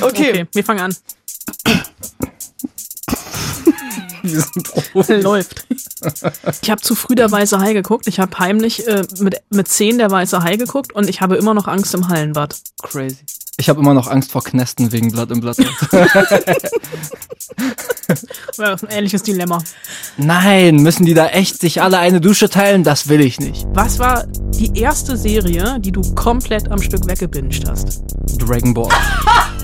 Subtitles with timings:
[0.00, 0.30] Okay.
[0.30, 0.96] Okay, wir fangen an.
[4.22, 4.62] Wir sind
[4.92, 5.22] Profis.
[5.22, 5.66] Läuft.
[6.62, 8.06] Ich habe zu früh der weiße Hai geguckt.
[8.06, 11.54] Ich habe heimlich äh, mit, mit 10 der weiße Hai geguckt und ich habe immer
[11.54, 12.56] noch Angst im Hallenbad.
[12.82, 13.16] Crazy.
[13.56, 15.56] Ich habe immer noch Angst vor Knästen wegen Blatt im Blatt.
[18.56, 19.62] Ja, ein ähnliches Dilemma.
[20.16, 22.82] Nein, müssen die da echt sich alle eine Dusche teilen?
[22.82, 23.66] Das will ich nicht.
[23.74, 28.02] Was war die erste Serie, die du komplett am Stück weggebinged hast?
[28.38, 28.88] Dragon Ball.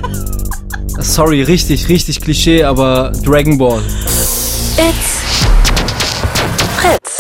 [1.01, 3.83] Sorry, richtig, richtig Klischee, aber Dragon Ball.
[4.77, 5.24] It's
[6.85, 7.17] Fritz.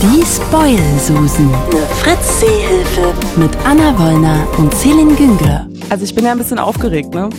[0.00, 1.50] Die Spoil-Susen.
[1.52, 3.12] Eine Fritz-Seehilfe.
[3.36, 5.68] Mit Anna Wollner und Celine Günger.
[5.90, 7.28] Also ich bin ja ein bisschen aufgeregt, ne?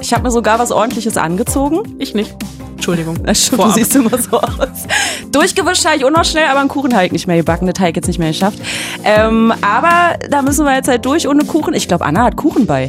[0.00, 1.96] Ich habe mir sogar was ordentliches angezogen.
[1.98, 2.36] Ich nicht.
[2.74, 3.16] Entschuldigung.
[3.24, 4.86] Na schon, du siehst immer so aus.
[5.32, 7.64] Durchgewischt habe ich auch noch schnell, aber einen Kuchen habe ich nicht mehr gebacken.
[7.64, 8.58] Den Teig jetzt nicht mehr geschafft.
[9.02, 11.72] Ähm, aber da müssen wir jetzt halt durch ohne Kuchen.
[11.72, 12.88] Ich glaube, Anna hat Kuchen bei.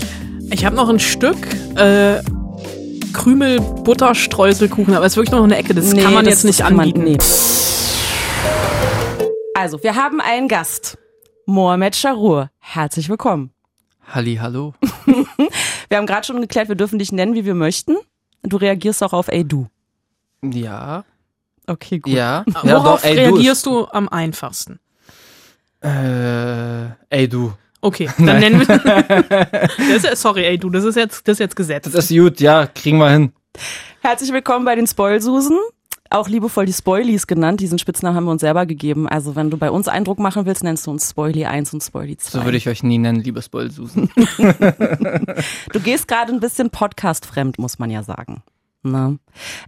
[0.52, 1.38] Ich habe noch ein Stück
[1.78, 2.16] äh,
[3.16, 5.74] Krümel Butterstreuselkuchen, aber es ist wirklich nur noch eine Ecke.
[5.74, 7.04] Das Nee, kann man das jetzt nicht kann man- anbieten.
[7.06, 7.18] nee.
[9.54, 10.98] Also, wir haben einen Gast.
[11.46, 12.50] Mohamed Sharour.
[12.60, 13.52] Herzlich willkommen.
[14.08, 14.74] Halli, hallo.
[15.90, 17.96] Wir haben gerade schon geklärt, wir dürfen dich nennen, wie wir möchten.
[18.44, 19.68] Du reagierst auch auf ey du.
[20.44, 21.04] Ja,
[21.68, 22.12] Okay, gut.
[22.14, 22.44] ja.
[22.64, 23.22] ja Worauf ey, du.
[23.22, 24.80] reagierst du am einfachsten?
[25.82, 27.54] Äh, ey, du.
[27.86, 28.80] Okay, dann nennen wir.
[29.78, 31.84] das ist, sorry, ey, du, das ist jetzt, das ist jetzt Gesetz.
[31.84, 33.32] Das ist gut, ja, kriegen wir hin.
[34.02, 35.60] Herzlich willkommen bei den Spoilsusen.
[36.10, 37.60] Auch liebevoll die Spoilies genannt.
[37.60, 39.08] Diesen Spitznamen haben wir uns selber gegeben.
[39.08, 42.18] Also wenn du bei uns Eindruck machen willst, nennst du uns Spoily 1 und Spoily
[42.18, 42.40] 2.
[42.40, 44.10] So würde ich euch nie nennen, liebe Spoilsusen.
[45.72, 48.42] Du gehst gerade ein bisschen podcastfremd, muss man ja sagen.
[48.92, 49.20] Ne?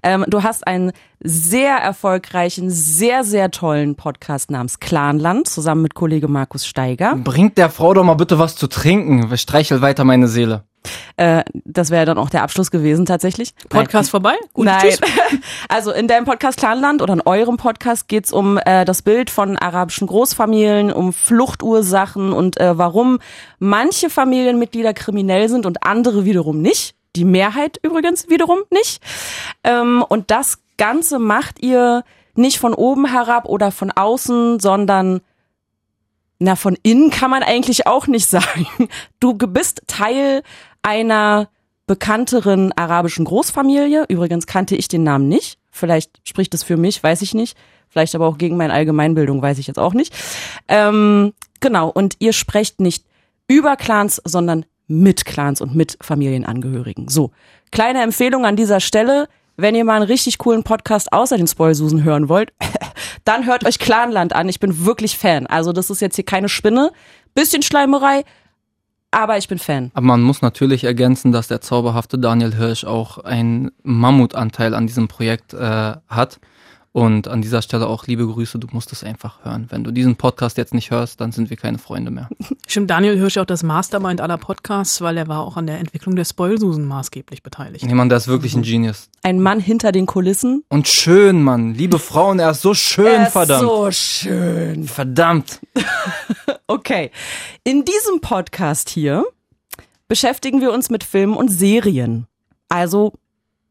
[0.04, 6.28] Ähm, du hast einen sehr erfolgreichen, sehr, sehr tollen Podcast namens Clanland, zusammen mit Kollege
[6.28, 7.16] Markus Steiger.
[7.16, 9.36] Bringt der Frau doch mal bitte was zu trinken.
[9.38, 10.64] Streichel weiter meine Seele.
[11.18, 13.54] Äh, das wäre dann auch der Abschluss gewesen tatsächlich.
[13.70, 14.36] Podcast vorbei?
[14.54, 14.80] Gut, Nein.
[14.82, 15.00] tschüss.
[15.70, 19.58] Also in deinem Podcast Clanland oder in eurem Podcast geht's um äh, das Bild von
[19.58, 23.20] arabischen Großfamilien, um Fluchtursachen und äh, warum
[23.60, 26.97] manche Familienmitglieder kriminell sind und andere wiederum nicht.
[27.18, 29.02] Die Mehrheit übrigens wiederum nicht.
[29.64, 32.04] Ähm, und das Ganze macht ihr
[32.36, 35.22] nicht von oben herab oder von außen, sondern
[36.40, 38.68] na, von innen kann man eigentlich auch nicht sagen.
[39.20, 40.44] Du bist Teil
[40.84, 41.50] einer
[41.88, 44.06] bekannteren arabischen Großfamilie.
[44.10, 45.58] Übrigens kannte ich den Namen nicht.
[45.72, 47.58] Vielleicht spricht es für mich, weiß ich nicht.
[47.90, 50.14] Vielleicht aber auch gegen meine Allgemeinbildung, weiß ich jetzt auch nicht.
[50.68, 53.06] Ähm, genau, und ihr sprecht nicht
[53.48, 57.08] über Clans, sondern mit Clans und mit Familienangehörigen.
[57.10, 57.32] So,
[57.72, 59.28] kleine Empfehlung an dieser Stelle.
[59.60, 62.54] Wenn ihr mal einen richtig coolen Podcast außer den Spoilsusen hören wollt,
[63.26, 64.48] dann hört euch Clanland an.
[64.50, 65.48] Ich bin wirklich Fan.
[65.48, 66.92] Also das ist jetzt hier keine Spinne.
[67.34, 68.24] Bisschen Schleimerei,
[69.12, 69.92] aber ich bin Fan.
[69.94, 75.08] Aber man muss natürlich ergänzen, dass der zauberhafte Daniel Hirsch auch einen Mammutanteil an diesem
[75.08, 76.40] Projekt äh, hat.
[76.98, 79.68] Und an dieser Stelle auch liebe Grüße, du musst es einfach hören.
[79.70, 82.28] Wenn du diesen Podcast jetzt nicht hörst, dann sind wir keine Freunde mehr.
[82.68, 86.16] Stimmt, Daniel Hirsch auch das Mastermind aller Podcasts, weil er war auch an der Entwicklung
[86.16, 87.86] der Spoilsusen maßgeblich beteiligt.
[87.86, 89.12] Jemand, der ist wirklich ein Genius.
[89.22, 90.64] Ein Mann hinter den Kulissen.
[90.70, 91.76] Und schön, Mann.
[91.76, 93.62] Liebe Frauen, er ist so schön, Er ist verdammt.
[93.62, 94.88] So schön.
[94.88, 95.60] Verdammt.
[96.70, 97.12] Okay.
[97.64, 99.24] In diesem Podcast hier
[100.10, 102.28] beschäftigen wir uns mit Filmen und Serien.
[102.68, 103.14] Also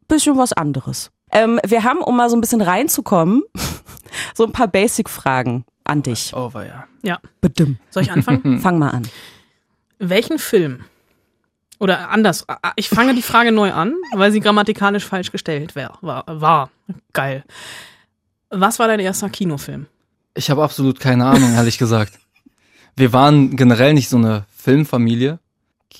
[0.09, 1.11] bisschen was anderes.
[1.37, 3.43] Ähm, wir haben, um mal so ein bisschen reinzukommen,
[4.35, 6.33] so ein paar Basic-Fragen an dich.
[6.35, 6.85] Oh, war ja.
[7.03, 7.21] Ja.
[7.43, 7.79] Bedimm.
[7.91, 8.59] Soll ich anfangen?
[8.63, 9.07] Fang mal an.
[9.99, 10.87] Welchen Film?
[11.79, 16.25] Oder anders, ich fange die Frage neu an, weil sie grammatikalisch falsch gestellt wär, war,
[16.27, 16.71] war.
[17.13, 17.45] Geil.
[18.49, 19.87] Was war dein erster Kinofilm?
[20.33, 22.19] Ich habe absolut keine Ahnung, ehrlich gesagt.
[22.97, 25.39] Wir waren generell nicht so eine Filmfamilie.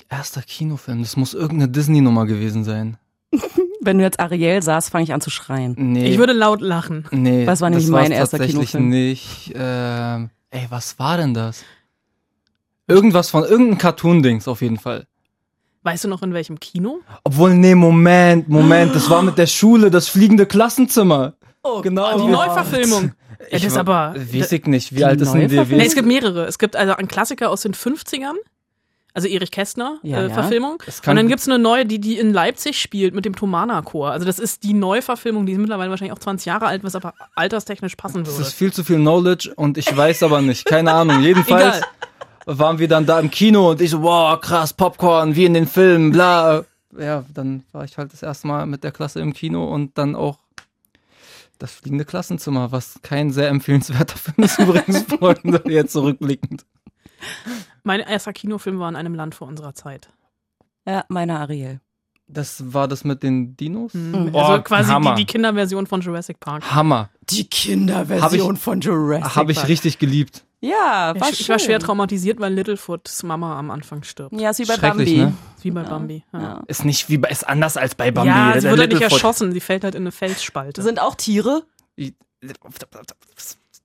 [0.09, 2.97] Erster Kinofilm, das muss irgendeine Disney-Nummer gewesen sein.
[3.81, 5.75] Wenn du jetzt Ariel sahst, fange ich an zu schreien.
[5.77, 6.07] Nee.
[6.07, 7.05] Ich würde laut lachen.
[7.11, 8.89] nee, Was war nämlich das mein erster tatsächlich Kinofilm?
[8.89, 9.51] nicht.
[9.55, 11.63] Ähm, ey, was war denn das?
[12.87, 15.05] Irgendwas von irgendein Cartoon-Dings auf jeden Fall.
[15.83, 16.99] Weißt du noch in welchem Kino?
[17.23, 21.33] Obwohl, nee, Moment, Moment, das war mit der Schule, das fliegende Klassenzimmer.
[21.63, 22.17] Oh, Genau.
[22.25, 23.11] Die Neuverfilmung.
[23.49, 24.15] Ich das ist aber.
[24.17, 25.47] Weiß ich nicht, wie alt ist denn die?
[25.55, 25.79] Neuverfilmung?
[25.81, 26.45] Nee, es gibt mehrere.
[26.45, 28.33] Es gibt also einen Klassiker aus den 50ern.
[29.17, 30.33] Also Erich Kästner Ja, äh, ja.
[30.33, 30.81] Verfilmung.
[30.85, 34.11] Es Und dann gibt's eine neue, die die in Leipzig spielt mit dem Thomana-Chor.
[34.11, 37.15] Also das ist die Neuverfilmung, die ist mittlerweile wahrscheinlich auch 20 Jahre alt, was aber
[37.33, 38.43] alterstechnisch passen Das würde.
[38.43, 40.65] ist viel zu viel Knowledge und ich weiß aber nicht.
[40.65, 41.21] Keine Ahnung.
[41.21, 41.77] Jedenfalls
[42.45, 42.59] Egal.
[42.59, 45.65] waren wir dann da im Kino und ich so, wow, krass, Popcorn, wie in den
[45.67, 46.63] Filmen, bla.
[46.95, 50.15] Ja, dann war ich halt das erste Mal mit der Klasse im Kino und dann
[50.15, 50.37] auch
[51.57, 56.65] das fliegende Klassenzimmer, was kein sehr empfehlenswerter Film ist übrigens, Freunde, jetzt zurückblickend.
[57.83, 60.09] Mein erster Kinofilm war in einem Land vor unserer Zeit.
[60.87, 61.79] Ja, meine Ariel.
[62.29, 63.93] Das war das mit den Dinos?
[63.93, 64.31] Mhm.
[64.33, 65.15] Oh, also quasi die, Hammer.
[65.15, 66.69] die Kinderversion von Jurassic Park.
[66.73, 67.09] Hammer.
[67.29, 69.69] Die Kinderversion von Jurassic Habe ich Park.
[69.69, 70.43] richtig geliebt.
[70.59, 74.33] Ja, war ich, ich war schwer traumatisiert, weil Littlefoots Mama am Anfang stirbt.
[74.37, 75.17] Ja, ist wie bei Bambi.
[75.17, 75.33] ne?
[75.61, 75.89] Wie bei Ja.
[75.89, 76.23] Bambi.
[76.33, 76.63] Ja, Ja.
[76.67, 78.29] Ist nicht wie bei, ist anders als bei Bambi.
[78.29, 80.81] ja sie Der wird halt nicht erschossen, sie fällt halt in eine Felsspalte.
[80.81, 81.63] Sind auch Tiere?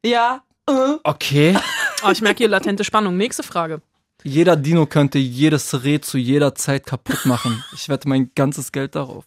[0.04, 0.42] Ja.
[0.68, 0.72] Äh.
[1.04, 1.56] Okay.
[2.04, 3.16] Oh, ich merke hier latente Spannung.
[3.16, 3.80] Nächste Frage.
[4.24, 7.62] Jeder Dino könnte jedes Reh zu jeder Zeit kaputt machen.
[7.74, 9.24] Ich wette mein ganzes Geld darauf.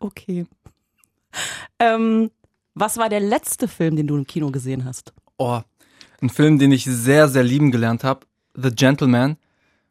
[0.00, 0.46] Okay.
[1.78, 2.30] Ähm,
[2.74, 5.12] was war der letzte Film, den du im Kino gesehen hast?
[5.38, 5.60] Oh,
[6.20, 8.26] ein Film, den ich sehr, sehr lieben gelernt habe.
[8.54, 9.36] The Gentleman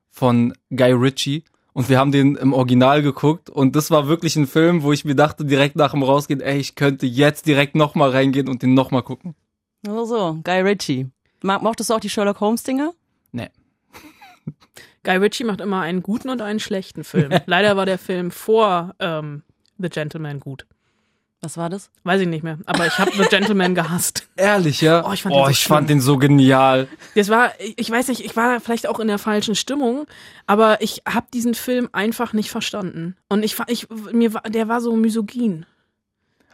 [0.10, 1.44] von Guy Ritchie.
[1.74, 3.50] Und wir haben den im Original geguckt.
[3.50, 6.58] Und das war wirklich ein Film, wo ich mir dachte, direkt nach dem Rausgehen, ey,
[6.58, 9.36] ich könnte jetzt direkt nochmal reingehen und den nochmal gucken.
[9.86, 11.08] Nur so, Guy Ritchie.
[11.46, 12.94] Mo- Mochtest du auch die Sherlock Holmes Dinger?
[13.32, 13.50] Nee.
[15.04, 17.32] Guy Ritchie macht immer einen guten und einen schlechten Film.
[17.46, 19.44] Leider war der Film vor ähm,
[19.78, 20.66] The Gentleman gut.
[21.42, 21.92] Was war das?
[22.04, 22.58] Weiß ich nicht mehr.
[22.66, 24.28] Aber ich habe The Gentleman gehasst.
[24.36, 25.08] Ehrlich, ja?
[25.08, 26.88] Oh, ich fand den so ich fand den so genial.
[27.14, 30.08] Das war, ich weiß nicht, ich war vielleicht auch in der falschen Stimmung,
[30.48, 33.16] aber ich habe diesen Film einfach nicht verstanden.
[33.30, 35.68] Und ich, ich mir war, der war so misogyn.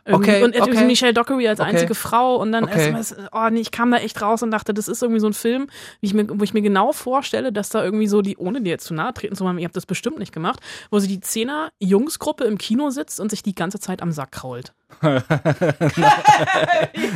[0.06, 0.86] Okay, und okay.
[0.86, 1.70] Michelle Dockery als Okay.
[1.70, 2.92] einzige Frau und dann Okay.
[2.92, 5.28] erst mal, oh nee, ich kam da echt raus und dachte, das ist irgendwie so
[5.28, 5.68] ein Film,
[6.00, 8.70] wie ich mir, wo ich mir genau vorstelle, dass da irgendwie so die, ohne dir
[8.72, 10.60] jetzt zu nahe treten zu wollen, ihr habt das bestimmt nicht gemacht,
[10.90, 14.32] wo sie die Zehner Jungsgruppe im Kino sitzt und sich die ganze Zeit am Sack
[14.32, 14.74] krault.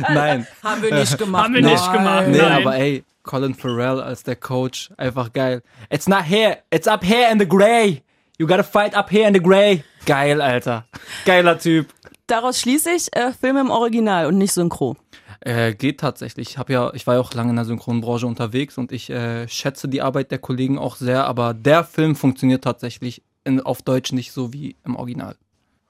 [0.08, 0.46] Nein.
[0.62, 1.44] Haben wir nicht gemacht.
[1.44, 2.28] Haben wir nicht gemacht.
[2.28, 2.52] Nee, Nein.
[2.52, 5.62] aber ey, Colin Farrell als der Coach, einfach geil.
[5.90, 8.02] It's not here, it's up here in the gray.
[8.38, 9.82] You gotta fight up here in the gray.
[10.04, 10.84] Geil, Alter.
[11.24, 11.86] Geiler Typ.
[12.26, 14.96] Daraus schließe ich äh, Filme im Original und nicht Synchro.
[15.40, 16.50] Äh, geht tatsächlich.
[16.50, 19.46] Ich habe ja, ich war ja auch lange in der Synchronbranche unterwegs und ich äh,
[19.48, 24.12] schätze die Arbeit der Kollegen auch sehr, aber der Film funktioniert tatsächlich in, auf Deutsch
[24.12, 25.36] nicht so wie im Original.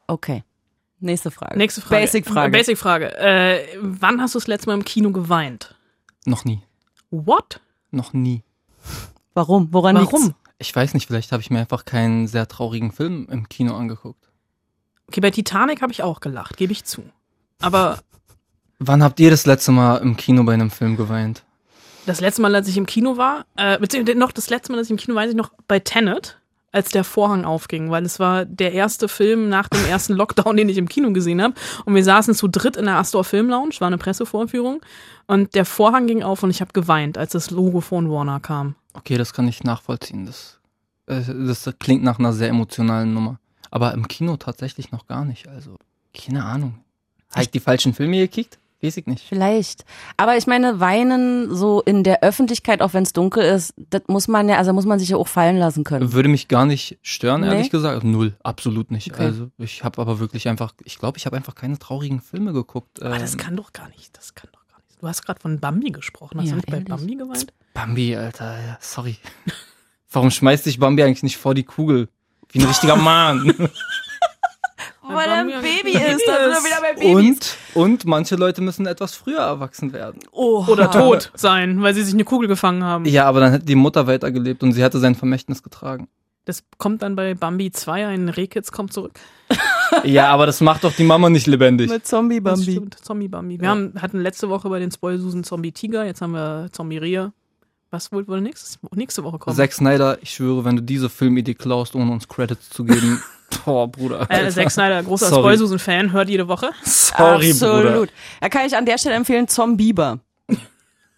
[0.09, 0.45] Okay.
[0.99, 1.59] Nächste Frage.
[1.59, 2.03] Nächste Frage.
[2.03, 2.53] Basic-Frage.
[2.53, 3.19] Basic-Frage.
[3.19, 5.75] Äh, wann hast du das letzte Mal im Kino geweint?
[6.25, 6.63] Noch nie.
[7.11, 7.61] What?
[7.91, 8.43] Noch nie.
[9.35, 9.69] Warum?
[9.73, 10.23] Woran Warum?
[10.23, 10.39] liegt's?
[10.59, 14.26] Ich weiß nicht, vielleicht habe ich mir einfach keinen sehr traurigen Film im Kino angeguckt.
[15.09, 17.03] Okay, bei Titanic habe ich auch gelacht, gebe ich zu.
[17.61, 17.99] Aber
[18.79, 21.43] Wann habt ihr das letzte Mal im Kino bei einem Film geweint?
[22.07, 24.87] das letzte Mal, als ich im Kino war, äh, beziehungsweise noch das letzte Mal, als
[24.87, 26.39] ich im Kino war, weiß ich noch bei Tenet,
[26.73, 30.69] als der Vorhang aufging, weil es war der erste Film nach dem ersten Lockdown, den
[30.69, 31.55] ich im Kino gesehen habe.
[31.85, 34.81] Und wir saßen zu dritt in der Astor Film Lounge, war eine Pressevorführung.
[35.27, 38.77] Und der Vorhang ging auf und ich habe geweint, als das Logo von Warner kam.
[38.93, 40.27] Okay, das kann ich nachvollziehen.
[40.27, 40.59] Das,
[41.07, 43.39] äh, das klingt nach einer sehr emotionalen Nummer.
[43.77, 45.49] Aber im Kino tatsächlich noch gar nicht.
[45.49, 45.77] Also,
[46.15, 46.79] keine Ahnung.
[47.31, 48.59] Habe ich die falschen Filme gekickt?
[48.81, 49.23] Weiß ich nicht.
[49.29, 49.85] Vielleicht.
[50.17, 54.29] Aber ich meine, weinen so in der Öffentlichkeit, auch wenn es dunkel ist, das muss
[54.29, 56.15] man ja, also muss man sich ja auch fallen lassen können.
[56.15, 57.49] Würde mich gar nicht stören, Nee?
[57.49, 58.03] ehrlich gesagt.
[58.03, 59.13] Null, absolut nicht.
[59.13, 59.25] Okay.
[59.25, 63.03] Also ich habe aber wirklich einfach, ich glaube, ich habe einfach keine traurigen Filme geguckt.
[63.03, 65.03] Aber das Ähm, kann doch gar nicht, das kann doch gar nicht.
[65.03, 66.39] Du hast gerade von Bambi gesprochen.
[66.41, 66.89] Hast Ja, du nicht bei ehrlich.
[66.89, 67.53] Bambi geweint?
[67.75, 69.17] Bambi, Alter, ja, sorry.
[70.11, 72.09] Warum schmeißt sich Bambi eigentlich nicht vor die Kugel?
[72.57, 73.53] Wie ein richtiger Mann.
[75.09, 77.57] Weil er ein Baby ist, da sind wir wieder bei und, Babys.
[77.75, 80.19] und manche Leute müssen etwas früher erwachsen werden.
[80.33, 80.71] Oha.
[80.71, 83.05] Oder tot sein, weil sie sich eine Kugel gefangen haben.
[83.05, 86.09] Ja, aber dann hätte die Mutter weitergelebt und sie hätte sein Vermächtnis getragen.
[86.45, 89.19] Das kommt dann bei Bambi 2, ein Rehkitz kommt zurück.
[90.03, 91.89] Ja, aber das macht doch die Mama nicht lebendig.
[91.89, 92.73] Mit Zombie Das Bambi.
[92.73, 93.61] stimmt, Zombie Bambi.
[93.61, 97.33] Wir haben, hatten letzte Woche bei den Spoilsusen Zombie Tiger, jetzt haben wir Zombie Rehe.
[97.91, 99.57] Was wohl wohl nächstes, nächste Woche kommen?
[99.57, 103.23] Zack Snyder, ich schwöre, wenn du diese Filmidee klaust, ohne uns Credits zu geben,
[103.65, 104.23] boah, Bruder.
[104.29, 104.51] Äh, Alter.
[104.51, 105.29] Zack Snyder, großer.
[105.29, 106.71] Spoilsusen-Fan, hört jede Woche.
[106.85, 107.77] Sorry, Bruder.
[107.77, 108.13] Absolut.
[108.41, 110.19] Da kann ich an der Stelle empfehlen, Zombieber.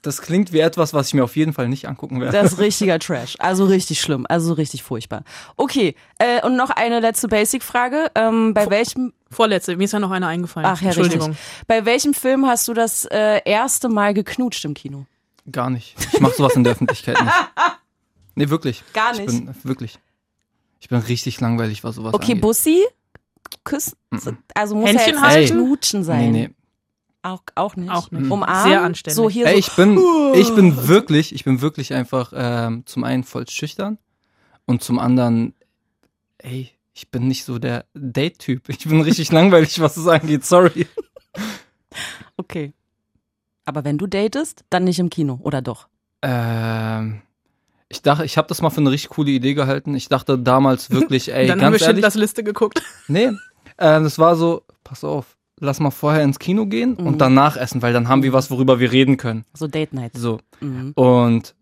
[0.02, 2.32] Das klingt wie etwas, was ich mir auf jeden Fall nicht angucken werde.
[2.32, 3.34] Das ist richtiger Trash.
[3.40, 4.26] Also richtig schlimm.
[4.28, 5.24] Also richtig furchtbar.
[5.56, 5.96] Okay.
[6.18, 8.12] Äh, und noch eine letzte Basic-Frage.
[8.14, 10.68] Ähm, bei welchem, Vorletzte, mir ist ja noch eine eingefallen.
[10.70, 11.30] ach ja, Entschuldigung.
[11.30, 11.46] richtig.
[11.66, 15.04] Bei welchem Film hast du das äh, erste Mal geknutscht im Kino?
[15.50, 15.96] Gar nicht.
[16.12, 17.34] Ich mach sowas in der Öffentlichkeit nicht.
[18.34, 18.84] Nee, wirklich.
[18.92, 19.26] Gar Ich nicht.
[19.26, 19.98] bin, wirklich.
[20.80, 22.42] Ich bin richtig langweilig, was sowas Okay, angeht.
[22.42, 22.84] Bussi?
[23.64, 23.96] Küssen?
[24.54, 26.30] Also muss Händchen ja jetzt nicht knutschen sein.
[26.32, 26.54] Nee, nee.
[27.22, 27.90] Auch, auch nicht.
[27.90, 28.30] Auch nicht.
[28.30, 28.70] Umarmen.
[28.70, 29.16] Sehr anständig.
[29.16, 29.58] So hier Ey, so.
[29.58, 29.98] ich bin,
[30.34, 33.98] ich bin wirklich, ich bin wirklich einfach ähm, zum einen voll schüchtern
[34.66, 35.54] und zum anderen,
[36.38, 38.68] ey, ich bin nicht so der Date-Typ.
[38.68, 40.44] Ich bin richtig langweilig, was das angeht.
[40.44, 40.86] Sorry.
[42.36, 42.72] Okay.
[43.68, 45.88] Aber wenn du datest, dann nicht im Kino, oder doch?
[46.22, 47.20] Ähm,
[47.90, 49.94] ich dachte, ich habe das mal für eine richtig coole Idee gehalten.
[49.94, 52.82] Ich dachte damals wirklich, ey, Dann haben wir ganz ehrlich, Schindlers Liste geguckt.
[53.08, 53.34] nee, äh,
[53.76, 57.06] das war so, pass auf, lass mal vorher ins Kino gehen Mhm.
[57.06, 59.44] und danach essen, weil dann haben wir was, worüber wir reden können.
[59.52, 60.12] So Date Night.
[60.14, 60.38] So.
[60.60, 60.92] Mhm.
[60.94, 61.54] Und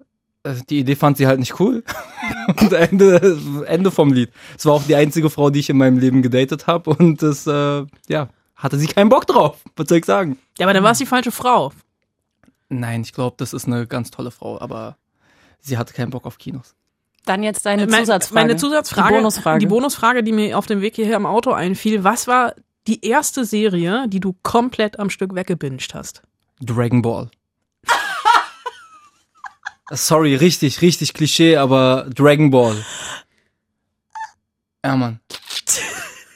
[0.44, 1.82] äh, die Idee fand sie halt nicht cool.
[2.60, 3.36] und Ende,
[3.66, 4.30] Ende vom Lied.
[4.56, 7.48] Es war auch die einzige Frau, die ich in meinem Leben gedatet habe und das,
[7.48, 9.58] äh, ja, hatte sie keinen Bock drauf.
[9.74, 10.38] Was soll ich sagen?
[10.56, 11.72] Ja, aber dann war es die falsche Frau.
[12.68, 14.96] Nein, ich glaube, das ist eine ganz tolle Frau, aber
[15.60, 16.74] sie hatte keinen Bock auf Kinos.
[17.24, 18.34] Dann jetzt deine Mein- Zusatzfrage.
[18.46, 19.58] Meine Zusatzfrage, Die Bonusfrage.
[19.60, 22.04] die Bonusfrage, die mir auf dem Weg hierher im Auto einfiel.
[22.04, 22.54] Was war
[22.86, 26.22] die erste Serie, die du komplett am Stück weggebinged hast?
[26.60, 27.30] Dragon Ball.
[29.90, 32.84] Sorry, richtig, richtig Klischee, aber Dragon Ball.
[34.84, 35.20] Ja, Mann.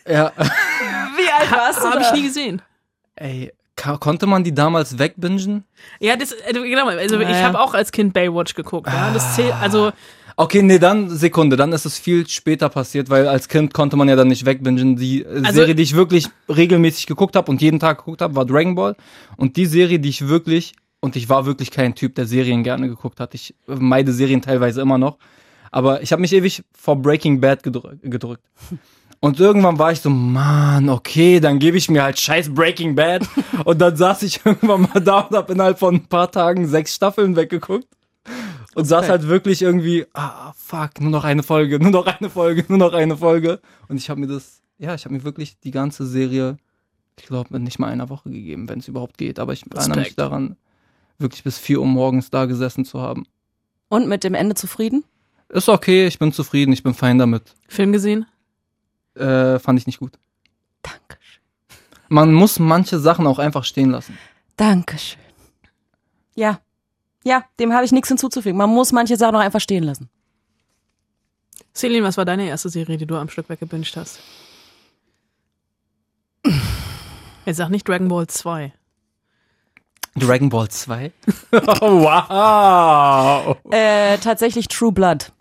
[0.07, 2.07] Ja, Wie alt warst du Habe da?
[2.09, 2.63] ich nie gesehen.
[3.17, 3.53] ey,
[3.99, 5.65] konnte man die damals wegbingen?
[6.01, 7.45] Ja, das, äh, genau, also ich Naja.
[7.45, 8.87] habe auch als Kind Baywatch geguckt.
[8.89, 9.93] Ja, das zählt, also
[10.37, 14.09] Okay, nee, dann Sekunde, dann ist es viel später passiert, weil als Kind konnte man
[14.09, 14.97] ja dann nicht wegbingen.
[14.97, 18.35] Die äh, Also- Serie, die ich wirklich regelmäßig geguckt habe und jeden Tag geguckt habe,
[18.37, 18.97] war Dragon Ball.
[19.37, 22.89] Und die Serie, die ich wirklich, und ich war wirklich kein Typ, der Serien gerne
[22.89, 23.35] geguckt hat.
[23.35, 25.19] Ich meide Serien teilweise immer noch.
[25.73, 28.43] Aber ich habe mich ewig vor Breaking Bad gedrü gedrückt.
[29.23, 33.29] Und irgendwann war ich so, Mann, okay, dann gebe ich mir halt scheiß Breaking Bad.
[33.65, 36.95] Und dann saß ich irgendwann mal da und habe innerhalb von ein paar Tagen sechs
[36.95, 37.87] Staffeln weggeguckt.
[38.75, 42.65] Und saß halt wirklich irgendwie, ah, fuck, nur noch eine Folge, nur noch eine Folge,
[42.69, 43.61] nur noch eine Folge.
[43.89, 46.57] Und ich habe mir das, ja, ich habe mir wirklich die ganze Serie,
[47.19, 49.39] ich glaube, nicht mal einer Woche gegeben, wenn es überhaupt geht.
[49.39, 50.57] Aber ich erinnere mich daran,
[51.19, 53.27] wirklich bis vier Uhr morgens da gesessen zu haben.
[53.89, 55.05] Und mit dem Ende zufrieden?
[55.49, 57.55] Ist okay, ich bin zufrieden, ich bin fein damit.
[57.69, 58.25] Film gesehen?
[59.15, 60.19] Äh, fand ich nicht gut.
[60.83, 61.43] Dankeschön.
[62.09, 64.19] Man muss manche Sachen auch einfach stehen lassen.
[64.57, 65.21] Dankeschön.
[66.35, 66.61] Ja.
[67.25, 68.57] Ja, dem habe ich nichts hinzuzufügen.
[68.57, 70.09] Man muss manche Sachen auch einfach stehen lassen.
[71.75, 74.21] Celine, was war deine erste Serie, die du am Stück weggebinged hast?
[77.45, 78.73] Jetzt sag nicht Dragon Ball 2.
[80.17, 81.13] Dragon Ball 2?
[81.53, 83.57] wow!
[83.71, 85.33] Äh, tatsächlich True Blood.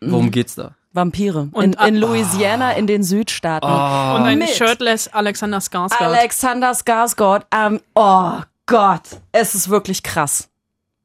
[0.00, 0.76] Worum geht's da?
[0.98, 1.48] Vampire.
[1.52, 3.66] Und in, in Louisiana in den Südstaaten.
[3.66, 6.02] Und ein Mit shirtless Alexander Skarsgård.
[6.02, 7.42] Alexander Skarsgård.
[7.52, 8.32] Ähm, oh
[8.66, 9.02] Gott,
[9.32, 10.48] es ist wirklich krass.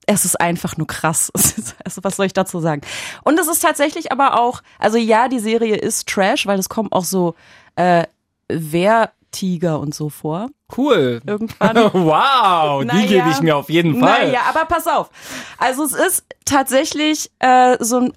[0.05, 1.31] Es ist einfach nur krass.
[1.85, 2.81] Also, was soll ich dazu sagen?
[3.23, 6.91] Und es ist tatsächlich aber auch, also ja, die Serie ist Trash, weil es kommen
[6.91, 7.35] auch so
[7.75, 8.03] äh,
[8.47, 10.47] Wehrtiger und so vor.
[10.77, 11.21] Cool.
[11.25, 11.75] Irgendwann.
[11.93, 13.05] Wow, die Naja.
[13.05, 14.27] gebe ich mir auf jeden Fall.
[14.27, 15.09] Naja, aber pass auf.
[15.57, 18.13] Also es ist tatsächlich äh, so ein,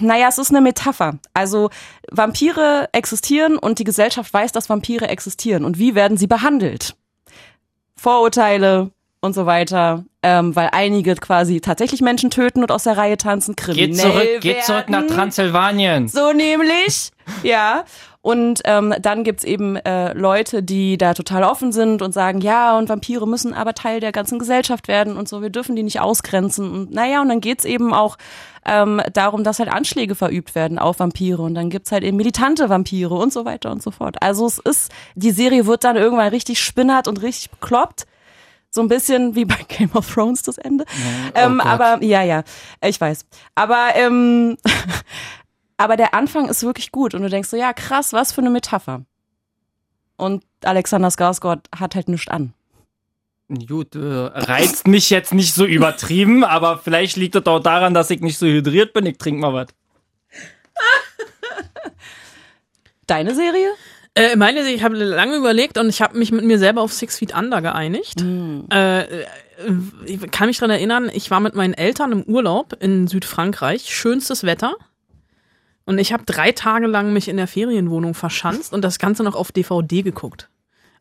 [0.00, 1.18] naja, es ist eine Metapher.
[1.34, 1.70] Also
[2.10, 5.64] Vampire existieren und die Gesellschaft weiß, dass Vampire existieren.
[5.64, 6.96] Und wie werden sie behandelt?
[7.96, 13.16] Vorurteile und so weiter, ähm, weil einige quasi tatsächlich Menschen töten und aus der Reihe
[13.16, 15.14] tanzen, kriminell Geht zurück, geht zurück nach werden.
[15.14, 16.08] Transsilvanien.
[16.08, 17.10] So nämlich,
[17.42, 17.84] ja.
[18.28, 22.76] Und ähm, dann gibt's eben äh, Leute, die da total offen sind und sagen, ja,
[22.76, 26.00] und Vampire müssen aber Teil der ganzen Gesellschaft werden und so, wir dürfen die nicht
[26.00, 26.70] ausgrenzen.
[26.70, 28.18] Und naja, und dann geht's eben auch
[28.66, 32.68] ähm, darum, dass halt Anschläge verübt werden auf Vampire und dann gibt's halt eben militante
[32.68, 34.16] Vampire und so weiter und so fort.
[34.20, 38.06] Also es ist, die Serie wird dann irgendwann richtig spinnert und richtig bekloppt.
[38.68, 40.84] So ein bisschen wie bei Game of Thrones das Ende.
[41.34, 41.66] ähm, Gott.
[41.66, 42.42] aber ja, ja,
[42.82, 43.24] ich weiß.
[43.54, 44.58] Aber ähm,
[45.78, 48.50] aber der Anfang ist wirklich gut und du denkst so, ja krass, was für eine
[48.50, 49.04] Metapher.
[50.16, 52.52] Und Alexander Skarsgård hat halt nichts an.
[53.66, 58.10] Gut, äh, reizt mich jetzt nicht so übertrieben, aber vielleicht liegt das auch daran, dass
[58.10, 59.06] ich nicht so hydriert bin.
[59.06, 59.68] Ich trinke mal was.
[63.06, 63.68] Deine Serie?
[64.14, 67.18] Äh, meine, ich habe lange überlegt und ich habe mich mit mir selber auf Six
[67.18, 68.20] Feet Under geeinigt.
[68.20, 69.26] Äh, äh,
[70.04, 74.42] ich kann mich dran erinnern, ich war mit meinen Eltern im Urlaub in Südfrankreich, schönstes
[74.42, 74.74] Wetter.
[75.88, 79.34] Und ich habe drei Tage lang mich in der Ferienwohnung verschanzt und das Ganze noch
[79.34, 80.50] auf DVD geguckt.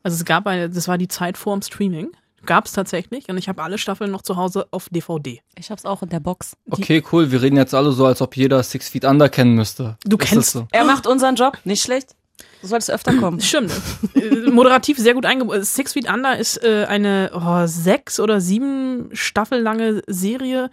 [0.02, 2.12] Also es gab eine, das war die Zeit vorm Streaming.
[2.46, 5.42] Gab es tatsächlich und ich habe alle Staffeln noch zu Hause auf DVD.
[5.58, 6.54] Ich hab's auch in der Box.
[6.68, 7.30] Die, Okay, cool.
[7.34, 9.98] Wir reden jetzt alle so, als ob jeder Six Feet Under kennen müsste.
[10.06, 10.68] Du Ist kennst- so?
[10.72, 12.16] Er macht unseren Job, nicht schlecht.
[12.62, 13.42] Du solltest öfter kommen.
[13.42, 13.74] Stimmt.
[14.16, 15.66] Äh, Moderativ sehr gut eingebaut.
[15.66, 20.70] Six Feet Under ist äh, eine oh, sechs oder sieben Staffel lange Serie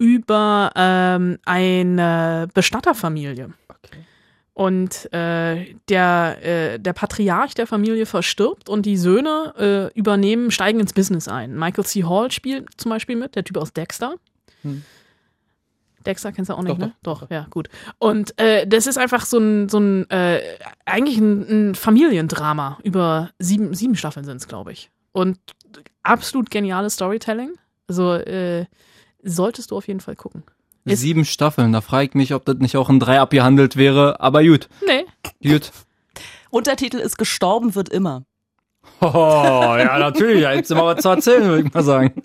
[0.00, 3.52] über ähm, eine Bestatterfamilie.
[3.68, 3.98] Okay.
[4.54, 10.80] Und äh, der, äh, der Patriarch der Familie verstirbt und die Söhne äh, übernehmen, steigen
[10.80, 11.54] ins Business ein.
[11.54, 12.04] Michael C.
[12.04, 14.14] Hall spielt zum Beispiel mit, der Typ aus Dexter.
[14.62, 14.82] Hm.
[16.06, 16.94] Dexter kennst du auch nicht, Doch, ne?
[17.02, 17.20] doch.
[17.20, 17.68] Doch, ja, gut.
[17.98, 20.40] Und äh, das ist einfach so ein, so ein äh,
[20.86, 24.90] eigentlich ein, ein Familiendrama über sieben, sieben Staffeln sind es, glaube ich.
[25.12, 25.38] Und
[26.02, 27.52] absolut geniales Storytelling.
[27.86, 28.64] Also äh,
[29.22, 30.42] solltest du auf jeden Fall gucken.
[30.84, 31.72] Ist- Sieben Staffeln.
[31.72, 34.20] Da frage ich mich, ob das nicht auch in drei abgehandelt wäre.
[34.20, 35.04] Aber gut, Nee,
[35.46, 35.70] gut.
[36.50, 38.24] Untertitel ist Gestorben wird immer.
[39.02, 40.42] Oh, ja, natürlich.
[40.42, 42.22] Da gibt's immer was zu erzählen, würde ich mal sagen.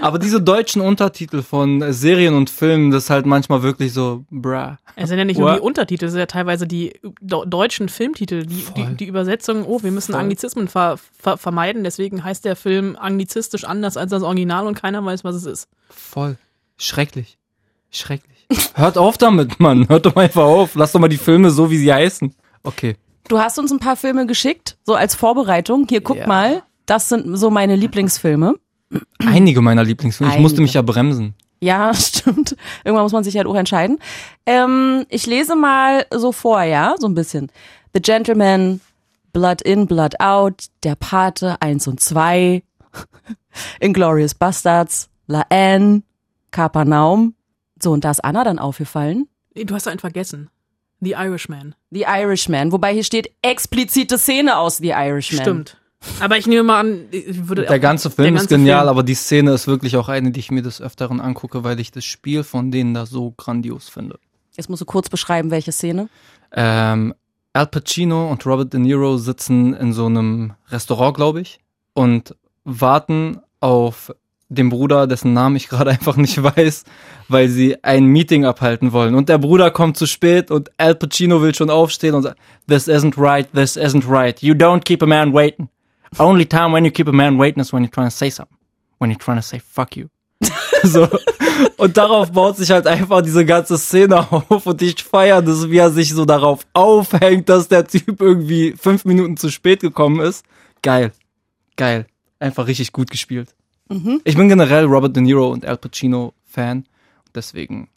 [0.00, 4.76] Aber diese deutschen Untertitel von Serien und Filmen, das ist halt manchmal wirklich so, bruh.
[4.96, 5.58] Es sind ja nicht nur What?
[5.58, 9.90] die Untertitel, es sind ja teilweise die deutschen Filmtitel, die, die, die Übersetzung, oh, wir
[9.92, 10.20] müssen Voll.
[10.20, 15.04] Anglizismen ver, ver, vermeiden, deswegen heißt der Film anglizistisch anders als das Original und keiner
[15.04, 15.68] weiß, was es ist.
[15.90, 16.36] Voll.
[16.76, 17.38] Schrecklich.
[17.90, 18.46] Schrecklich.
[18.74, 19.88] Hört auf damit, Mann.
[19.88, 20.74] Hört doch mal einfach auf.
[20.74, 22.34] Lasst doch mal die Filme so, wie sie heißen.
[22.62, 22.96] Okay.
[23.28, 25.86] Du hast uns ein paar Filme geschickt, so als Vorbereitung.
[25.88, 26.26] Hier, guck Ja.
[26.26, 26.62] mal.
[26.86, 28.54] Das sind so meine Lieblingsfilme.
[29.18, 30.32] Einige meiner Lieblingsfilme.
[30.34, 30.62] Ich musste Einige.
[30.62, 31.34] mich ja bremsen.
[31.60, 32.56] Ja, stimmt.
[32.84, 33.98] Irgendwann muss man sich halt auch entscheiden.
[34.46, 37.50] Ähm, ich lese mal so vor, ja, so ein bisschen.
[37.94, 38.80] The Gentleman,
[39.32, 42.62] Blood In, Blood Out, Der Pate 1 und 2,
[43.80, 46.02] Inglorious Bastards, La Anne,
[46.50, 47.34] Kapernaum.
[47.82, 49.28] So, und da ist Anna dann aufgefallen.
[49.54, 50.50] Nee, Du hast einen vergessen.
[51.00, 51.74] The Irishman.
[51.90, 55.40] The Irishman, wobei hier steht explizite Szene aus The Irishman.
[55.42, 55.77] Stimmt.
[56.20, 58.80] Aber ich nehme mal an, ich würde Der auch- ganze Film der ist ganze genial,
[58.80, 58.88] Film.
[58.88, 61.90] aber die Szene ist wirklich auch eine, die ich mir des Öfteren angucke, weil ich
[61.90, 64.18] das Spiel von denen da so grandios finde.
[64.56, 66.08] Jetzt musst du kurz beschreiben, welche Szene.
[66.52, 67.14] Ähm,
[67.52, 71.58] Al Pacino und Robert De Niro sitzen in so einem Restaurant, glaube ich,
[71.94, 74.14] und warten auf
[74.50, 76.84] den Bruder, dessen Namen ich gerade einfach nicht weiß,
[77.28, 79.14] weil sie ein Meeting abhalten wollen.
[79.14, 82.38] Und der Bruder kommt zu spät und Al Pacino will schon aufstehen und sagt,
[82.68, 84.40] this isn't right, this isn't right.
[84.42, 85.68] You don't keep a man waiting.
[86.18, 88.56] Only time when you keep a man waiting is when you're trying to say something.
[88.98, 90.08] When you're trying to say fuck you.
[90.84, 91.08] so.
[91.76, 95.78] Und darauf baut sich halt einfach diese ganze Szene auf und ich feiere das, wie
[95.78, 100.44] er sich so darauf aufhängt, dass der Typ irgendwie fünf Minuten zu spät gekommen ist.
[100.82, 101.12] Geil.
[101.76, 102.06] Geil.
[102.38, 103.54] Einfach richtig gut gespielt.
[104.24, 106.84] Ich bin generell Robert De Niro und Al Pacino Fan.
[107.34, 107.88] Deswegen.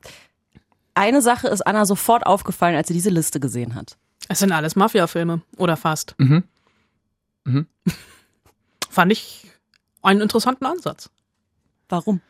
[0.94, 3.98] Eine Sache ist Anna sofort aufgefallen, als sie diese Liste gesehen hat.
[4.30, 5.42] Es sind alles Mafia-Filme.
[5.58, 6.16] Oder fast.
[6.18, 6.44] Mhm.
[7.46, 7.68] Mhm.
[8.90, 9.46] Fand ich
[10.02, 11.10] einen interessanten Ansatz.
[11.90, 12.22] Warum?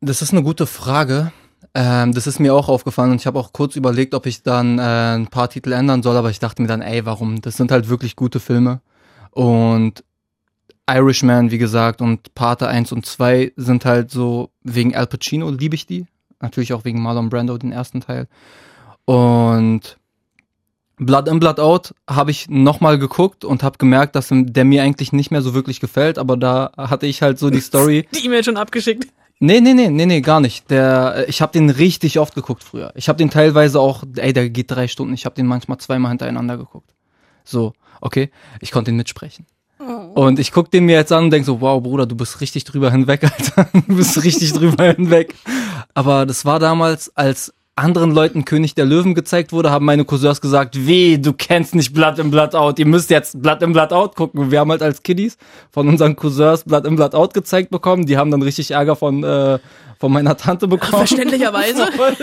[0.00, 1.32] Das ist eine gute Frage.
[1.74, 4.78] Ähm, das ist mir auch aufgefallen und ich habe auch kurz überlegt, ob ich dann
[4.78, 7.40] äh, ein paar Titel ändern soll, aber ich dachte mir dann, ey, warum?
[7.40, 8.80] Das sind halt wirklich gute Filme.
[9.30, 10.04] Und
[10.88, 15.74] Irishman, wie gesagt, und Pate 1 und 2 sind halt so, wegen Al Pacino liebe
[15.74, 16.06] ich die.
[16.40, 18.28] Natürlich auch wegen Marlon Brando, den ersten Teil.
[19.04, 19.98] Und
[20.98, 25.12] Blood in, Blood Out habe ich nochmal geguckt und habe gemerkt, dass der mir eigentlich
[25.12, 28.08] nicht mehr so wirklich gefällt, aber da hatte ich halt so die Story.
[28.14, 29.06] Die E-Mail schon abgeschickt.
[29.38, 30.70] Nee, nee, nee, nee, nee, gar nicht.
[30.70, 32.92] Der, ich habe den richtig oft geguckt früher.
[32.94, 35.12] Ich habe den teilweise auch, ey, der geht drei Stunden.
[35.12, 36.94] Ich habe den manchmal zweimal hintereinander geguckt.
[37.44, 38.30] So, okay,
[38.60, 39.44] ich konnte ihn mitsprechen.
[40.14, 42.64] Und ich guck den mir jetzt an und denk so, wow, Bruder, du bist richtig
[42.64, 43.68] drüber hinweg, Alter.
[43.86, 45.34] Du bist richtig drüber hinweg.
[45.92, 50.40] Aber das war damals, als anderen Leuten König der Löwen gezeigt wurde, haben meine Cousins
[50.40, 53.92] gesagt, weh, du kennst nicht Blood in Blood Out, ihr müsst jetzt Blood in Blood
[53.92, 54.50] Out gucken.
[54.50, 55.36] Wir haben halt als Kiddies
[55.70, 58.06] von unseren Cousins Blood in Blood Out gezeigt bekommen.
[58.06, 59.58] Die haben dann richtig Ärger von, äh,
[59.98, 61.06] von meiner Tante bekommen.
[61.06, 61.86] Verständlicherweise.
[61.96, 62.16] Voll,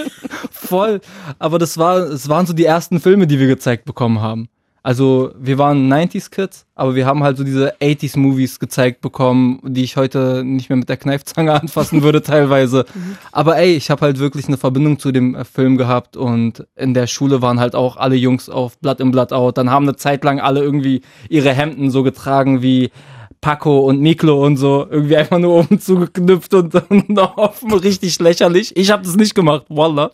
[0.51, 1.01] voll.
[1.39, 4.49] Aber das war, es waren so die ersten Filme, die wir gezeigt bekommen haben.
[4.85, 9.61] Also wir waren 90s Kids, aber wir haben halt so diese 80s Movies gezeigt bekommen,
[9.63, 12.83] die ich heute nicht mehr mit der Kneifzange anfassen würde teilweise.
[13.31, 16.93] Aber ey, ich habe halt wirklich eine Verbindung zu dem äh, Film gehabt und in
[16.93, 19.57] der Schule waren halt auch alle Jungs auf Blood in Blood Out.
[19.57, 22.91] Dann haben eine Zeit lang alle irgendwie ihre Hemden so getragen wie
[23.39, 28.75] Paco und Miklo und so irgendwie einfach nur oben zugeknüpft und, und offen richtig lächerlich.
[28.75, 30.11] Ich habe das nicht gemacht, Wallah.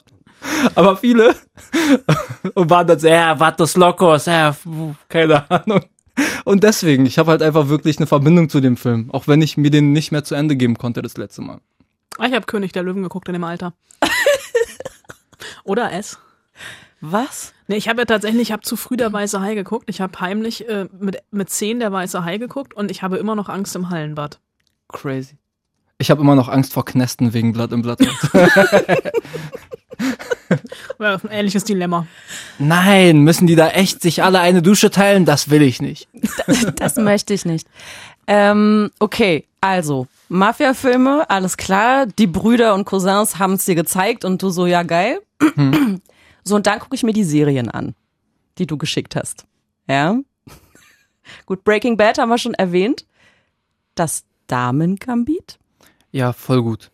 [0.75, 1.35] Aber viele
[2.53, 4.55] und waren dann so, ja, vatos locos, ja,
[5.07, 5.81] keine Ahnung.
[6.43, 9.57] Und deswegen, ich habe halt einfach wirklich eine Verbindung zu dem Film, auch wenn ich
[9.57, 11.59] mir den nicht mehr zu Ende geben konnte das letzte Mal.
[12.17, 13.73] Ah, Ich habe König der Löwen geguckt in dem Alter.
[15.63, 16.17] Oder es.
[17.01, 17.53] Was?
[17.67, 19.89] Nee, ich habe ja tatsächlich, ich habe zu früh der Weiße Hai geguckt.
[19.89, 23.35] Ich habe heimlich äh, mit, mit zehn der Weiße Hai geguckt und ich habe immer
[23.35, 24.39] noch Angst im Hallenbad.
[24.89, 25.37] Crazy.
[25.97, 27.99] Ich habe immer noch Angst vor Knästen wegen Blood in Blood.
[30.99, 32.05] Ein ähnliches Dilemma.
[32.57, 35.25] Nein, müssen die da echt sich alle eine Dusche teilen?
[35.25, 36.09] Das will ich nicht.
[36.75, 37.67] Das möchte ich nicht.
[38.27, 42.05] Ähm, okay, also Mafia-Filme, alles klar.
[42.05, 45.21] Die Brüder und Cousins haben es dir gezeigt und du so, ja geil.
[46.43, 47.95] So, und dann gucke ich mir die Serien an,
[48.57, 49.45] die du geschickt hast.
[49.87, 50.19] Ja.
[51.45, 53.05] Gut, Breaking Bad haben wir schon erwähnt.
[53.95, 55.59] Das Damen-Gambit.
[56.11, 56.91] Ja, voll gut.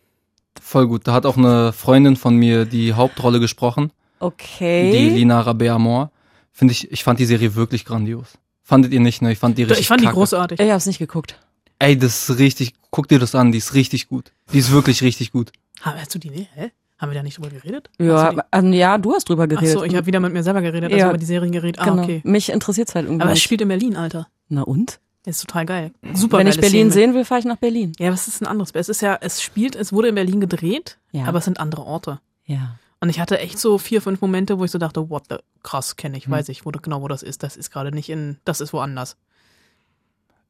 [0.61, 1.07] Voll gut.
[1.07, 3.91] Da hat auch eine Freundin von mir die Hauptrolle gesprochen.
[4.19, 4.91] Okay.
[4.91, 6.09] Die Lina Rabea-Moore.
[6.51, 8.37] Finde ich, ich fand die Serie wirklich grandios.
[8.63, 9.31] Fandet ihr nicht, ne?
[9.31, 10.15] Ich fand die richtig Ich fand die kacke.
[10.15, 10.59] großartig.
[10.59, 11.39] ich hab's nicht geguckt.
[11.79, 14.31] Ey, das ist richtig, guck dir das an, die ist richtig gut.
[14.53, 15.51] Die ist wirklich richtig gut.
[15.83, 16.29] Ha- Hast du die?
[16.29, 16.71] Nee, hä?
[16.97, 17.89] Haben wir da nicht drüber geredet?
[17.99, 18.41] Ja, du die?
[18.53, 19.73] ähm, ja, du hast drüber Ach geredet.
[19.73, 21.07] so, ich habe wieder mit mir selber geredet, als Ja.
[21.07, 21.77] wir über die Serien geredet.
[21.79, 22.03] Ah, genau.
[22.03, 22.21] okay.
[22.23, 23.23] Mich interessiert's halt irgendwie.
[23.23, 24.27] Aber es spielt in Berlin, Alter.
[24.47, 24.99] Na und?
[25.25, 25.91] Ist total geil.
[26.13, 26.91] Super Wenn ich Berlin Szenen.
[26.91, 27.93] sehen will, fahre ich nach Berlin.
[27.97, 28.71] Ja, aber es ist ein anderes.
[28.73, 31.25] Es ist ja, es spielt, es wurde in Berlin gedreht, Ja.
[31.25, 32.19] aber es sind andere Orte.
[32.45, 32.75] Ja.
[33.01, 35.95] Und ich hatte echt so vier, fünf Momente, wo ich so dachte, what the, krass,
[35.95, 36.17] kenne Hm.
[36.19, 37.43] ich, weiß ich, wo, genau wo das ist.
[37.43, 39.17] Das ist gerade nicht in, das ist woanders.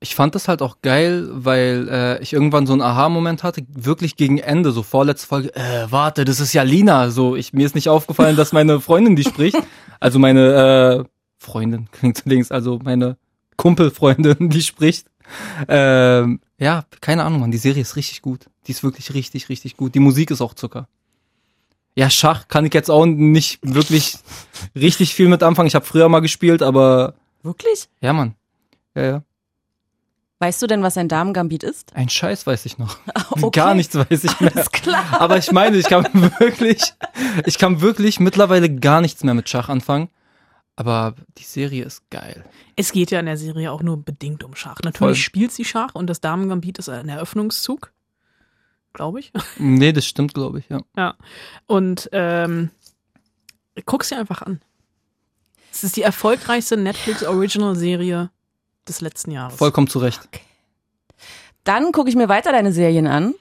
[0.01, 4.17] Ich fand das halt auch geil, weil äh, ich irgendwann so einen Aha-Moment hatte, wirklich
[4.17, 7.09] gegen Ende, so vorletzte Folge, äh, warte, das ist ja Lina.
[7.09, 9.57] So, ich, mir ist nicht aufgefallen, dass meine Freundin die spricht.
[10.01, 13.15] Also meine äh, Freundin, klingt links, also meine
[13.57, 15.07] Kumpelfreundin, die spricht.
[15.67, 18.45] Ähm, ja, keine Ahnung, man, die Serie ist richtig gut.
[18.67, 19.95] Die ist wirklich richtig, richtig gut.
[19.95, 20.87] Die Musik ist auch Zucker.
[21.95, 24.17] Ja, Schach kann ich jetzt auch nicht wirklich
[24.75, 25.67] richtig viel mit anfangen.
[25.67, 27.87] Ich habe früher mal gespielt, aber Wirklich?
[28.01, 28.35] ja, Mann.
[28.95, 29.23] Ja, ja.
[30.39, 31.95] Weißt du denn, was ein Damengambit ist?
[31.95, 32.97] Ein Scheiß weiß ich noch.
[33.31, 33.59] Okay.
[33.59, 34.55] Gar nichts weiß ich mehr.
[34.55, 35.03] Alles klar.
[35.19, 36.07] Aber ich meine, ich kann
[36.39, 36.81] wirklich,
[37.45, 40.09] ich kann wirklich mittlerweile gar nichts mehr mit Schach anfangen.
[40.77, 42.45] Aber die Serie ist geil.
[42.75, 44.77] Es geht ja in der Serie auch nur bedingt um Schach.
[44.83, 45.15] Natürlich Voll.
[45.15, 47.91] spielt sie Schach und das Damengambit ist ein Eröffnungszug.
[48.93, 49.31] Glaube ich.
[49.57, 50.81] Nee, das stimmt, glaube ich, ja.
[50.97, 51.15] Ja.
[51.67, 52.69] Und ähm,
[53.85, 54.61] guck's dir einfach an.
[55.71, 58.29] Es ist die erfolgreichste Netflix-Original-Serie
[58.87, 59.57] des letzten Jahres.
[59.57, 60.21] Vollkommen zu Recht.
[61.65, 63.33] Dann gucke ich mir weiter deine Serien an.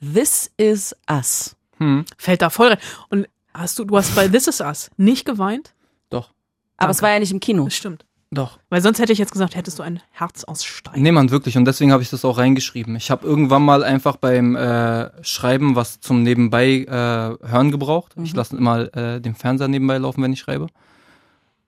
[0.00, 1.56] This is Us.
[1.78, 2.78] Hm, Fällt da voll rein.
[3.10, 5.74] Und hast du, du hast bei This Is Us nicht geweint?
[6.08, 6.30] doch,
[6.76, 7.64] Aber es war ja nicht im Kino.
[7.64, 8.04] Das stimmt.
[8.30, 8.58] Doch.
[8.68, 11.02] Weil sonst hätte ich jetzt gesagt, hättest du ein Herz aus Stein.
[11.02, 11.56] Nee, man, wirklich.
[11.56, 12.94] Und deswegen habe ich das auch reingeschrieben.
[12.94, 18.14] Ich habe irgendwann mal einfach beim äh, Schreiben was zum Nebenbei äh, hören gebraucht.
[18.22, 20.68] Ich lasse immer äh, den Fernseher nebenbei laufen, wenn ich schreibe.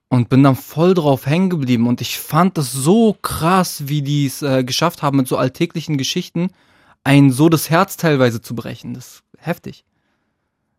[0.09, 1.89] Und bin dann voll drauf hängen geblieben.
[1.89, 5.99] Und ich fand das so krass, wie die es äh, geschafft haben, mit so alltäglichen
[5.99, 6.51] Geschichten
[7.03, 8.95] ein so das Herz teilweise zu brechen.
[8.95, 9.85] Das ist heftig.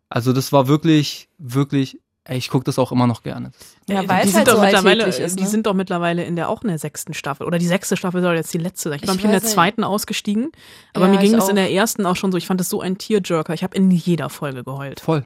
[0.08, 3.52] Also das war wirklich, wirklich, ey, ich gucke das auch immer noch gerne.
[3.88, 5.40] Ja, weil die es sind halt doch so mittlerweile, ist.
[5.40, 5.50] die Ne?
[5.50, 8.36] sind doch mittlerweile in der auch in der sechsten Staffel oder die sechste Staffel soll
[8.36, 8.96] jetzt die letzte sein.
[8.98, 9.54] Ich glaube, Ich ich bin in der weiß nicht.
[9.54, 10.52] zweiten ausgestiegen,
[10.94, 12.38] aber Ja, mir ging es in der ersten auch schon so.
[12.38, 13.54] Ich fand es so ein Tearjerker.
[13.54, 15.00] Ich habe in jeder Folge geheult.
[15.00, 15.26] Voll,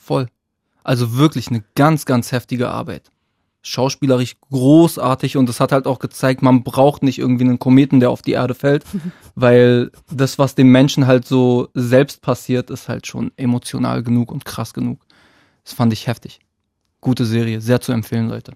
[0.00, 0.28] voll.
[0.84, 3.10] Also wirklich eine ganz, ganz heftige Arbeit.
[3.62, 8.10] Schauspielerisch großartig und es hat halt auch gezeigt, man braucht nicht irgendwie einen Kometen, der
[8.10, 8.84] auf die Erde fällt,
[9.34, 14.44] weil das, was dem Menschen halt so selbst passiert, ist halt schon emotional genug und
[14.44, 15.00] krass genug.
[15.66, 16.38] Das fand ich heftig.
[17.02, 18.52] Gute Serie, sehr zu empfehlen, Leute.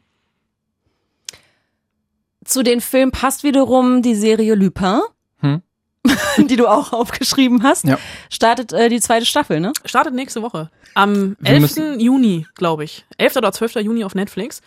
[2.45, 5.01] Zu den Filmen passt wiederum die Serie Lupin,
[5.41, 5.63] Hm?
[6.49, 7.85] die du auch aufgeschrieben hast.
[7.85, 7.99] Ja.
[8.31, 9.73] Startet äh, die zweite Staffel, ne?
[9.85, 10.71] Startet nächste Woche.
[10.95, 11.61] Am Wir 11.
[11.61, 13.05] müssen- Juni, glaube ich.
[13.19, 13.37] 11.
[13.37, 13.77] oder 12.
[13.77, 14.63] Juni auf Netflix.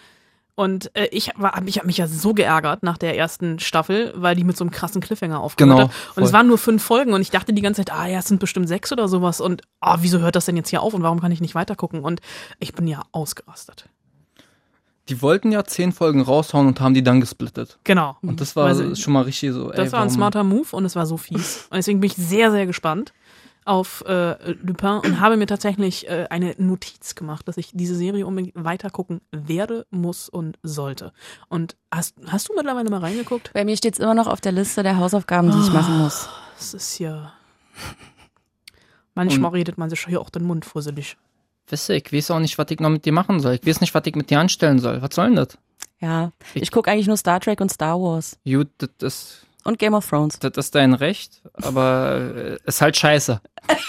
[0.55, 4.13] Und äh, ich war, hab- ich habe mich ja so geärgert nach der ersten Staffel,
[4.15, 5.95] weil die mit so einem krassen Cliffhanger aufgehört Genau, hat.
[6.17, 8.27] Und es waren nur fünf Folgen und ich dachte die ganze Zeit, ah ja, es
[8.27, 9.41] sind bestimmt sechs oder sowas.
[9.41, 12.01] Und ah, wieso hört das denn jetzt hier auf und warum kann ich nicht weitergucken?
[12.03, 12.21] Und
[12.59, 13.89] ich bin ja ausgerastet.
[15.09, 17.77] Die wollten ja zehn Folgen raushauen und haben die dann gesplittet.
[17.83, 18.15] Genau.
[18.21, 20.85] Und das war Also, schon mal richtig so, ey, Das war ein smarter Move und
[20.85, 21.67] es war so fies.
[21.71, 23.11] Und deswegen bin ich sehr, sehr gespannt
[23.65, 28.25] auf äh, Lupin und habe mir tatsächlich äh, eine Notiz gemacht, dass ich diese Serie
[28.27, 31.13] unbedingt weitergucken werde, muss und sollte.
[31.49, 33.51] Und hast, hast du mittlerweile mal reingeguckt?
[33.53, 35.73] Bei mir steht's immer noch auf der Liste der Hausaufgaben, die ich Ah.
[35.81, 36.29] machen muss.
[36.57, 37.33] Das ist ja.
[39.15, 41.17] Manchmal redet man sich hier auch den Mund fusselig.
[41.67, 43.53] Wisst ihr, ich weiß auch nicht, was ich noch mit dir machen soll.
[43.55, 45.01] Ich weiß nicht, was ich mit dir anstellen soll.
[45.01, 45.57] Was soll denn das?
[45.99, 49.93] Ja, ich gucke eigentlich nur Star Trek und Star Wars Gut, das ist und Game
[49.93, 50.39] of Thrones.
[50.39, 53.41] Das ist dein Recht, aber äh, ist halt scheiße.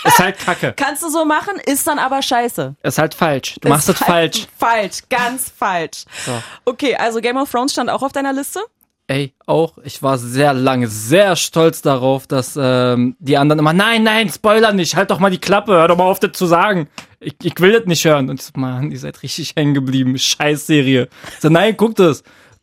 [0.05, 0.73] Ist halt kacke.
[0.77, 2.77] Kannst du so machen, ist dann aber scheiße.
[2.83, 3.57] Ist halt falsch.
[3.61, 4.47] Du machst es Ist halt falsch.
[4.59, 6.05] Falsch, ganz falsch.
[6.25, 6.33] So.
[6.65, 8.61] Okay, also Game of Thrones stand auch auf deiner Liste?
[9.07, 14.03] Ey, auch, ich war sehr lange sehr stolz darauf, dass ähm, die anderen immer, nein,
[14.03, 16.89] nein, Spoiler nicht, halt doch mal die Klappe, hör doch mal auf, das zu sagen.
[17.21, 18.31] Ich, ich will das nicht hören.
[18.31, 20.17] Und ich so, Mann, ihr seid richtig hängen geblieben.
[20.17, 21.09] Scheiß-Serie.
[21.39, 21.97] So, nein, guck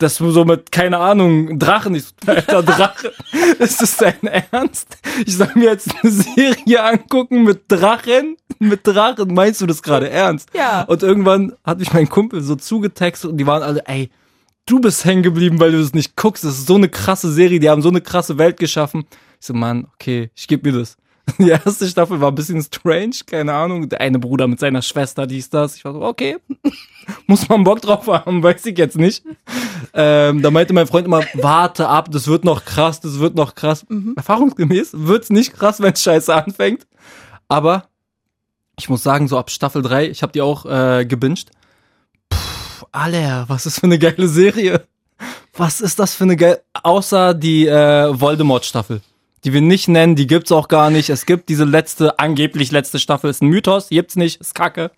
[0.01, 0.17] das.
[0.17, 1.95] Das so mit, keine Ahnung, Drachen.
[1.95, 3.11] Ich so, alter Drache.
[3.59, 4.97] Ist das dein Ernst?
[5.25, 8.37] Ich soll mir jetzt eine Serie angucken mit Drachen?
[8.59, 9.33] Mit Drachen?
[9.33, 10.49] Meinst du das gerade ernst?
[10.53, 10.83] Ja.
[10.83, 14.09] Und irgendwann hat mich mein Kumpel so zugetextet und die waren alle, ey,
[14.65, 16.43] du bist hängen geblieben, weil du das nicht guckst.
[16.43, 19.05] Das ist so eine krasse Serie, die haben so eine krasse Welt geschaffen.
[19.39, 20.97] Ich so, Mann, okay, ich geb mir das.
[21.39, 23.89] Die erste Staffel war ein bisschen strange, keine Ahnung.
[23.89, 25.75] Der eine Bruder mit seiner Schwester, dies, das.
[25.75, 26.37] Ich war so, okay,
[27.27, 29.23] muss man Bock drauf haben, weiß ich jetzt nicht.
[29.93, 33.55] Ähm, da meinte mein Freund immer, warte ab, das wird noch krass, das wird noch
[33.55, 33.85] krass.
[34.15, 36.87] Erfahrungsgemäß wird's nicht krass, wenn scheiße anfängt.
[37.47, 37.89] Aber
[38.79, 41.51] ich muss sagen, so ab Staffel 3, ich habe die auch äh, gebinged.
[42.29, 44.83] Puh, Alter, was ist für eine geile Serie.
[45.55, 49.01] Was ist das für eine geile, außer die äh, Voldemort-Staffel.
[49.43, 51.09] Die wir nicht nennen, die gibt's auch gar nicht.
[51.09, 54.91] Es gibt diese letzte, angeblich letzte Staffel, ist ein Mythos, gibt's nicht, ist kacke.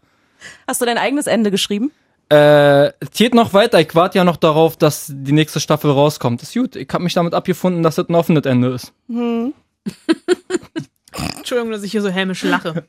[0.67, 1.91] Hast du dein eigenes Ende geschrieben?
[2.29, 3.79] Äh, geht noch weiter.
[3.79, 6.41] Ich warte ja noch darauf, dass die nächste Staffel rauskommt.
[6.41, 6.75] ist gut.
[6.75, 8.91] Ich habe mich damit abgefunden, dass das ein offenes Ende ist.
[11.38, 12.86] Entschuldigung, dass ich hier so hämisch lache.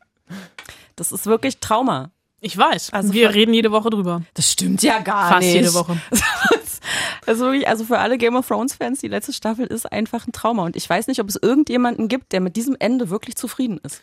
[0.96, 2.10] Das ist wirklich Trauma.
[2.40, 2.92] Ich weiß.
[2.92, 4.22] Also wir reden jede Woche drüber.
[4.34, 5.54] Das stimmt ja gar Fast nicht.
[5.54, 5.96] jede Woche.
[7.26, 10.32] Also wirklich, also für alle Game of Thrones Fans, die letzte Staffel ist einfach ein
[10.32, 10.64] Trauma.
[10.64, 14.02] Und ich weiß nicht, ob es irgendjemanden gibt, der mit diesem Ende wirklich zufrieden ist.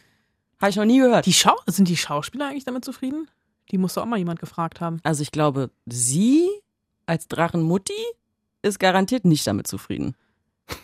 [0.60, 1.26] Habe ich noch nie gehört.
[1.26, 3.28] Die Schau sind die Schauspieler eigentlich damit zufrieden?
[3.72, 5.00] Die muss doch auch mal jemand gefragt haben.
[5.04, 6.48] Also ich glaube, sie
[7.06, 7.94] als Drachenmutti
[8.64, 10.16] ist garantiert nicht damit zufrieden.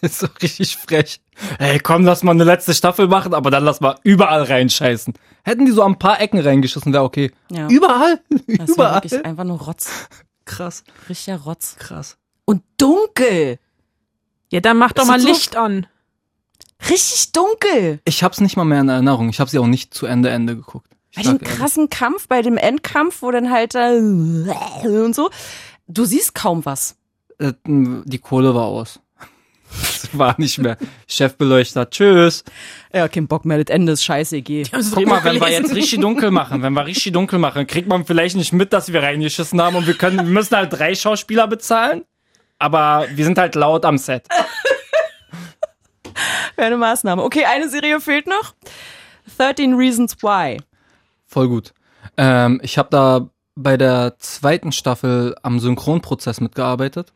[0.00, 1.20] Das ist so richtig frech.
[1.60, 5.14] Ey, komm, lass mal eine letzte Staffel machen, aber dann lass mal überall reinscheißen.
[5.44, 7.30] Hätten die so ein paar Ecken reingeschissen, wäre okay.
[7.52, 7.68] Ja.
[7.68, 8.20] Überall?
[8.48, 8.94] Das war Überall?
[9.04, 10.08] wirklich einfach nur Rotz.
[10.50, 11.76] Krass, Richtiger Rotz.
[11.78, 12.16] krass.
[12.44, 13.58] Und dunkel.
[14.50, 15.28] Ja, dann mach doch mal das so?
[15.28, 15.86] Licht an.
[16.88, 18.00] Richtig dunkel.
[18.04, 19.28] Ich hab's nicht mal mehr in Erinnerung.
[19.28, 20.88] Ich habe sie auch nicht zu Ende Ende geguckt.
[21.10, 21.48] Ich Bei dem ehrlich.
[21.48, 25.30] krassen Kampf, bei dem Endkampf, wo dann halt da und so.
[25.88, 26.96] Du siehst kaum was.
[27.38, 29.00] Äh, die Kohle war aus.
[30.18, 30.76] War nicht mehr.
[31.06, 32.44] Chefbeleuchter, tschüss.
[32.92, 34.64] Ja, kein Bock mehr, das Ende ist scheiße, geh.
[34.70, 38.04] Guck mal, wenn wir jetzt richtig dunkel machen, wenn wir richtig dunkel machen, kriegt man
[38.04, 41.46] vielleicht nicht mit, dass wir reingeschissen haben und wir können, wir müssen halt drei Schauspieler
[41.46, 42.04] bezahlen.
[42.58, 44.26] Aber wir sind halt laut am Set.
[46.56, 47.22] Wäre eine Maßnahme.
[47.22, 48.54] Okay, eine Serie fehlt noch.
[49.38, 50.60] 13 Reasons Why.
[51.26, 51.72] Voll gut.
[52.18, 57.14] Ähm, ich habe da bei der zweiten Staffel am Synchronprozess mitgearbeitet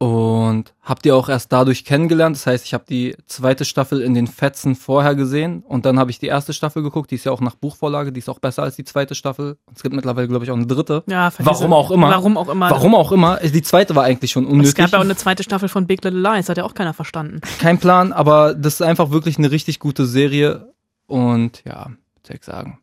[0.00, 2.34] und habe die auch erst dadurch kennengelernt.
[2.34, 6.10] Das heißt, ich habe die zweite Staffel in den Fetzen vorher gesehen und dann habe
[6.10, 7.10] ich die erste Staffel geguckt.
[7.10, 9.58] Die ist ja auch nach Buchvorlage, die ist auch besser als die zweite Staffel.
[9.66, 11.04] Und es gibt mittlerweile, glaube ich, auch eine dritte.
[11.06, 12.08] Ja, Warum auch immer.
[12.08, 12.70] Warum auch immer.
[12.70, 13.36] Warum auch immer.
[13.40, 14.70] Die zweite war eigentlich schon unnötig.
[14.70, 16.94] Es gab ja auch eine zweite Staffel von Big Little Lies, hat ja auch keiner
[16.94, 17.42] verstanden.
[17.58, 20.72] Kein Plan, aber das ist einfach wirklich eine richtig gute Serie.
[21.08, 21.90] Und ja,
[22.26, 22.78] soll ich sagen.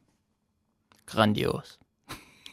[1.08, 1.80] Grandios.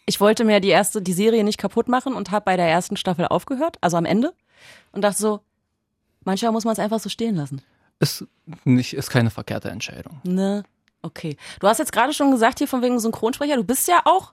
[0.06, 2.96] Ich wollte mir die erste, die Serie nicht kaputt machen und habe bei der ersten
[2.96, 4.32] Staffel aufgehört, also am Ende.
[4.94, 5.40] Und dachte so,
[6.24, 7.62] manchmal muss man es einfach so stehen lassen.
[7.98, 8.26] Ist
[8.64, 10.20] nicht, ist keine verkehrte Entscheidung.
[10.24, 10.64] Ne?
[11.02, 11.36] Okay.
[11.60, 13.56] Du hast jetzt gerade schon gesagt hier von wegen Synchronsprecher.
[13.56, 14.32] Du bist ja auch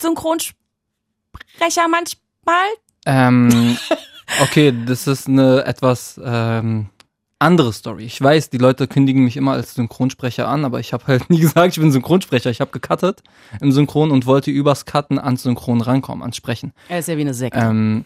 [0.00, 2.66] Synchronsprecher manchmal.
[3.06, 3.76] Ähm,
[4.42, 6.90] okay, das ist eine etwas ähm,
[7.38, 8.04] andere Story.
[8.04, 11.40] Ich weiß, die Leute kündigen mich immer als Synchronsprecher an, aber ich habe halt nie
[11.40, 12.50] gesagt, ich bin Synchronsprecher.
[12.50, 13.22] Ich habe gecuttet
[13.60, 16.72] im Synchron und wollte übers Cutten ans Synchron rankommen, ans Sprechen.
[16.88, 17.60] Er ist ja wie eine Sekte.
[17.60, 18.04] Ähm,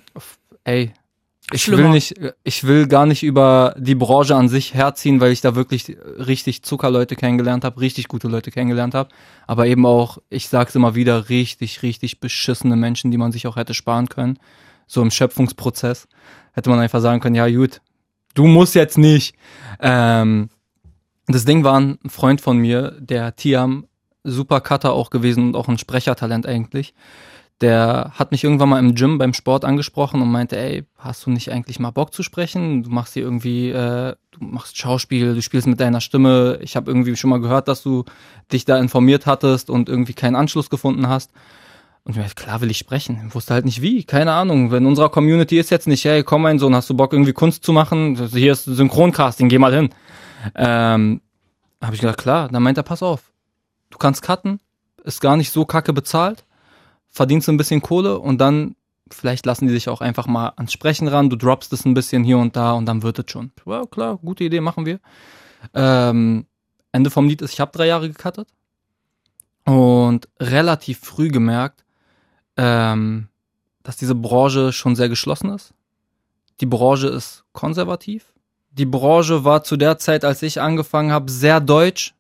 [0.65, 0.93] ey,
[1.53, 1.85] ich Schlimmer.
[1.85, 5.55] will nicht, ich will gar nicht über die Branche an sich herziehen, weil ich da
[5.55, 9.11] wirklich richtig Zuckerleute kennengelernt habe, richtig gute Leute kennengelernt habe,
[9.47, 13.57] aber eben auch, ich sag's immer wieder, richtig, richtig beschissene Menschen, die man sich auch
[13.57, 14.39] hätte sparen können.
[14.87, 16.07] So im Schöpfungsprozess
[16.53, 17.81] hätte man einfach sagen können, ja gut,
[18.35, 19.35] du musst jetzt nicht.
[19.81, 20.51] Ähm,
[21.27, 23.87] das Ding war ein Freund von mir, der Tiam,
[24.25, 26.95] super Cutter auch gewesen und auch ein Sprechertalent eigentlich
[27.61, 31.31] der hat mich irgendwann mal im Gym beim Sport angesprochen und meinte, ey, hast du
[31.31, 32.85] nicht eigentlich mal Bock zu sprechen?
[32.85, 36.61] Du machst hier irgendwie, äh, du machst Schauspiel, du spielst mit deiner Stimme.
[36.63, 38.05] Ich habe irgendwie schon mal gehört, dass du
[38.53, 41.33] dich da informiert hattest und irgendwie keinen Anschluss gefunden hast.
[42.05, 43.25] Und ich meinte, klar will ich sprechen.
[43.27, 44.71] Ich wusste halt nicht wie, keine Ahnung.
[44.71, 47.65] Wenn unserer Community ist jetzt nicht, hey, komm mein Sohn, hast du Bock irgendwie Kunst
[47.65, 48.29] zu machen?
[48.29, 49.91] Hier ist Synchroncasting, geh mal hin.
[50.55, 51.21] Ähm,
[51.83, 52.49] habe ich gesagt, klar.
[52.49, 53.33] Dann meint er, pass auf,
[53.91, 54.61] du kannst cutten,
[55.03, 56.45] ist gar nicht so kacke bezahlt
[57.11, 58.77] verdienst du ein bisschen Kohle und dann
[59.11, 62.25] vielleicht lassen die dich auch einfach mal ans Sprechen ran, du droppst es ein bisschen
[62.25, 63.53] hier und da und dann wird es schon.
[63.67, 65.01] Ja, klar, gute Idee, machen wir.
[65.75, 66.47] Ähm,
[66.93, 68.49] Ende vom Lied ist, ich habe drei Jahre gecuttet
[69.65, 71.85] und relativ früh gemerkt,
[72.57, 73.29] ähm,
[73.83, 75.75] dass diese Branche schon sehr geschlossen ist.
[76.61, 78.33] Die Branche ist konservativ.
[78.71, 82.15] Die Branche war zu der Zeit, als ich angefangen habe, sehr deutsch.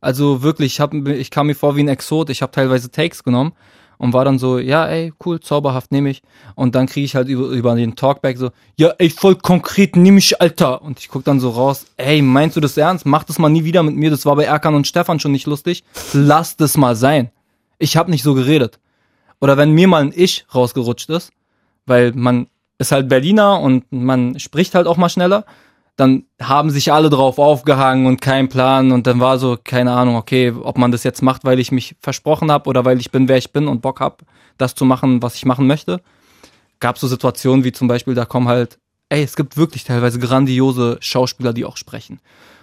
[0.00, 2.30] Also wirklich, ich, hab, ich kam mir vor wie ein Exot.
[2.30, 3.52] Ich habe teilweise Takes genommen
[4.00, 6.22] und war dann so, ja, ey, cool, zauberhaft, nehme ich.
[6.54, 10.18] Und dann kriege ich halt über, über den Talkback so, ja, ey, voll konkret, nehme
[10.18, 10.80] ich, Alter.
[10.80, 13.04] Und ich guck dann so raus, ey, meinst du das ernst?
[13.04, 14.08] Mach das mal nie wieder mit mir.
[14.08, 15.84] Das war bei Erkan und Stefan schon nicht lustig.
[16.14, 17.30] Lass das mal sein.
[17.78, 18.78] Ich habe nicht so geredet.
[19.38, 21.30] Oder wenn mir mal ein Ich rausgerutscht ist,
[21.84, 22.46] weil man
[22.78, 25.44] ist halt Berliner und man spricht halt auch mal schneller,
[26.00, 30.16] dann haben sich alle drauf aufgehangen und kein Plan und dann war so, keine Ahnung,
[30.16, 33.28] okay, ob man das jetzt macht, weil ich mich versprochen habe oder weil ich bin,
[33.28, 34.22] wer ich bin und Bock hab,
[34.56, 36.00] das zu machen, was ich machen möchte.
[36.80, 38.78] Gab so Situationen wie zum Beispiel, da kommen halt,
[39.10, 42.20] ey, es gibt wirklich teilweise grandiose Schauspieler, die auch sprechen.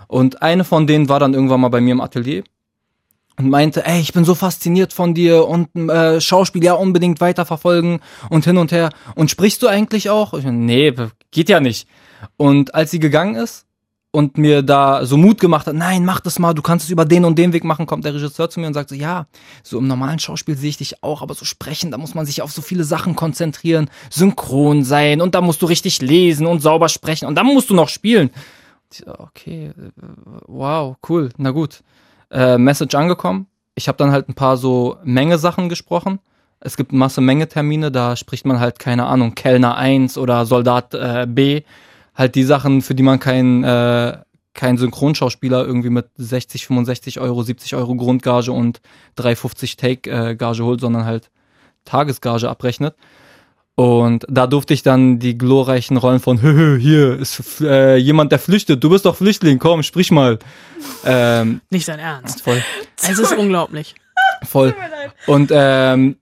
[0.07, 2.43] Und eine von denen war dann irgendwann mal bei mir im Atelier
[3.37, 7.99] und meinte, ey, ich bin so fasziniert von dir und äh, Schauspiel ja unbedingt weiterverfolgen
[8.29, 8.89] und hin und her.
[9.15, 10.33] Und sprichst du eigentlich auch?
[10.33, 10.93] Ich, nee,
[11.31, 11.87] geht ja nicht.
[12.35, 13.67] Und als sie gegangen ist,
[14.11, 17.05] und mir da so Mut gemacht hat, nein, mach das mal, du kannst es über
[17.05, 19.27] den und den Weg machen, kommt der Regisseur zu mir und sagt so, ja,
[19.61, 22.41] so im normalen Schauspiel sehe ich dich auch, aber so sprechen, da muss man sich
[22.41, 26.89] auf so viele Sachen konzentrieren, synchron sein und da musst du richtig lesen und sauber
[26.89, 28.31] sprechen und dann musst du noch spielen.
[28.91, 29.91] Ich okay, äh,
[30.47, 31.83] wow, cool, na gut.
[32.31, 33.47] Äh, Message angekommen.
[33.75, 36.19] Ich habe dann halt ein paar so Menge-Sachen gesprochen.
[36.59, 41.27] Es gibt Masse Menge-Termine, da spricht man halt, keine Ahnung, Kellner 1 oder Soldat äh,
[41.29, 41.61] B
[42.15, 44.17] halt die Sachen, für die man kein, äh,
[44.53, 48.81] kein Synchronschauspieler irgendwie mit 60, 65 Euro, 70 Euro Grundgage und
[49.17, 51.29] 3,50 Take-Gage holt, sondern halt
[51.85, 52.95] Tagesgage abrechnet.
[53.79, 58.39] Und da durfte ich dann die glorreichen Rollen von Hö, hier ist äh, jemand, der
[58.39, 58.83] flüchtet.
[58.83, 60.39] Du bist doch Flüchtling, komm, sprich mal.
[61.05, 62.41] Ähm, Nicht sein Ernst.
[62.41, 62.63] voll,
[62.99, 63.93] Es ist unglaublich.
[64.43, 64.73] voll.
[65.27, 66.15] Und ähm,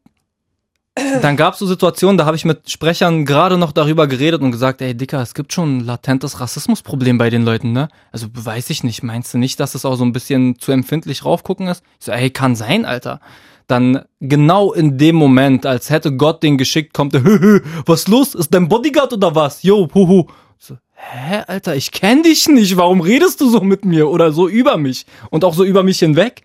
[1.21, 4.51] dann gab es so Situationen, da habe ich mit Sprechern gerade noch darüber geredet und
[4.51, 7.87] gesagt, ey Dicker, es gibt schon ein latentes Rassismusproblem bei den Leuten, ne?
[8.11, 11.23] Also weiß ich nicht, meinst du nicht, dass es auch so ein bisschen zu empfindlich
[11.23, 11.83] raufgucken ist?
[11.99, 13.21] Ich so, ey, kann sein, Alter.
[13.67, 18.35] Dann genau in dem Moment, als hätte Gott den geschickt, kommt der, hö, was los?
[18.35, 19.63] Ist dein Bodyguard oder was?
[19.63, 20.25] Jo, huhu.
[20.57, 24.47] So, hä, Alter, ich kenn dich nicht, warum redest du so mit mir oder so
[24.47, 26.43] über mich und auch so über mich hinweg?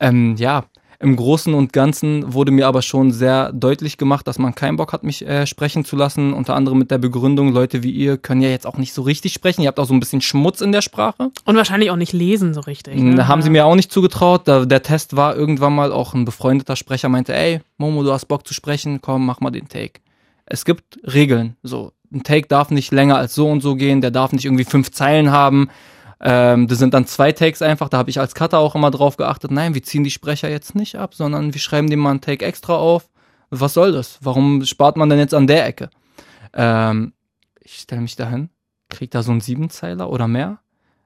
[0.00, 0.64] Ähm, ja,
[0.98, 4.92] im Großen und Ganzen wurde mir aber schon sehr deutlich gemacht, dass man keinen Bock
[4.92, 6.32] hat, mich äh, sprechen zu lassen.
[6.32, 9.32] Unter anderem mit der Begründung, Leute wie ihr können ja jetzt auch nicht so richtig
[9.32, 9.62] sprechen.
[9.62, 11.30] Ihr habt auch so ein bisschen Schmutz in der Sprache.
[11.44, 12.96] Und wahrscheinlich auch nicht lesen so richtig.
[12.96, 13.14] Ne?
[13.14, 14.42] Da haben sie mir auch nicht zugetraut.
[14.46, 18.26] Da, der Test war irgendwann mal auch ein befreundeter Sprecher meinte, ey, Momo, du hast
[18.26, 20.00] Bock zu sprechen, komm, mach mal den Take.
[20.46, 21.56] Es gibt Regeln.
[21.62, 24.64] So, ein Take darf nicht länger als so und so gehen, der darf nicht irgendwie
[24.64, 25.68] fünf Zeilen haben.
[26.20, 29.16] Ähm, das sind dann zwei Takes einfach, da habe ich als Cutter auch immer drauf
[29.16, 32.20] geachtet, nein, wir ziehen die Sprecher jetzt nicht ab, sondern wir schreiben dem mal einen
[32.20, 33.08] Take extra auf.
[33.50, 34.18] Was soll das?
[34.20, 35.90] Warum spart man denn jetzt an der Ecke?
[36.52, 37.12] Ähm,
[37.60, 38.50] ich stelle mich dahin,
[38.88, 40.58] krieg da so einen Siebenzeiler oder mehr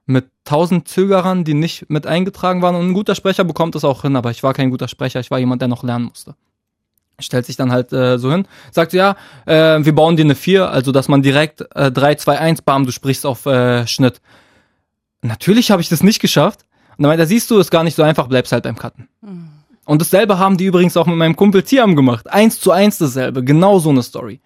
[0.09, 2.75] mit tausend Zögerern, die nicht mit eingetragen waren.
[2.75, 5.31] Und ein guter Sprecher bekommt das auch hin, aber ich war kein guter Sprecher, ich
[5.31, 6.35] war jemand, der noch lernen musste.
[7.21, 10.71] Stellt sich dann halt äh, so hin, sagt ja, äh, wir bauen dir eine 4,
[10.71, 14.23] also dass man direkt äh, 3, 2, 1, bam, du sprichst auf äh, Schnitt.
[15.23, 16.65] Natürlich habe ich das nicht geschafft.
[16.97, 19.09] Und dann meint er, siehst du, ist gar nicht so einfach, bleibst halt beim Cutten.
[19.85, 22.31] Und dasselbe haben die übrigens auch mit meinem Kumpel Tiam gemacht.
[22.31, 24.41] Eins zu eins dasselbe, genau so eine Story.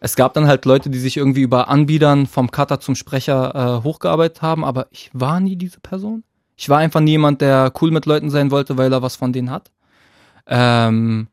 [0.00, 3.84] Es gab dann halt Leute, die sich irgendwie über Anbietern vom Cutter zum Sprecher äh,
[3.84, 6.24] hochgearbeitet haben, aber ich war nie diese Person.
[6.56, 9.32] Ich war einfach nie jemand, der cool mit Leuten sein wollte, weil er was von
[9.32, 9.70] denen hat.
[10.48, 11.28] Ähm,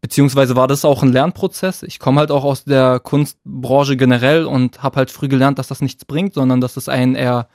[0.00, 1.82] beziehungsweise war das auch ein Lernprozess.
[1.82, 5.82] Ich komme halt auch aus der Kunstbranche generell und habe halt früh gelernt, dass das
[5.82, 7.48] nichts bringt, sondern dass es einen eher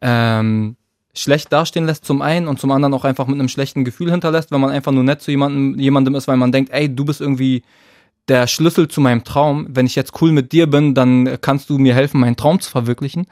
[0.00, 0.76] ähm,
[1.14, 4.50] schlecht dastehen lässt zum einen und zum anderen auch einfach mit einem schlechten Gefühl hinterlässt,
[4.50, 7.20] wenn man einfach nur nett zu jemandem, jemandem ist, weil man denkt, ey, du bist
[7.20, 7.62] irgendwie
[8.28, 9.66] der Schlüssel zu meinem Traum.
[9.70, 12.70] Wenn ich jetzt cool mit dir bin, dann kannst du mir helfen, meinen Traum zu
[12.70, 13.26] verwirklichen.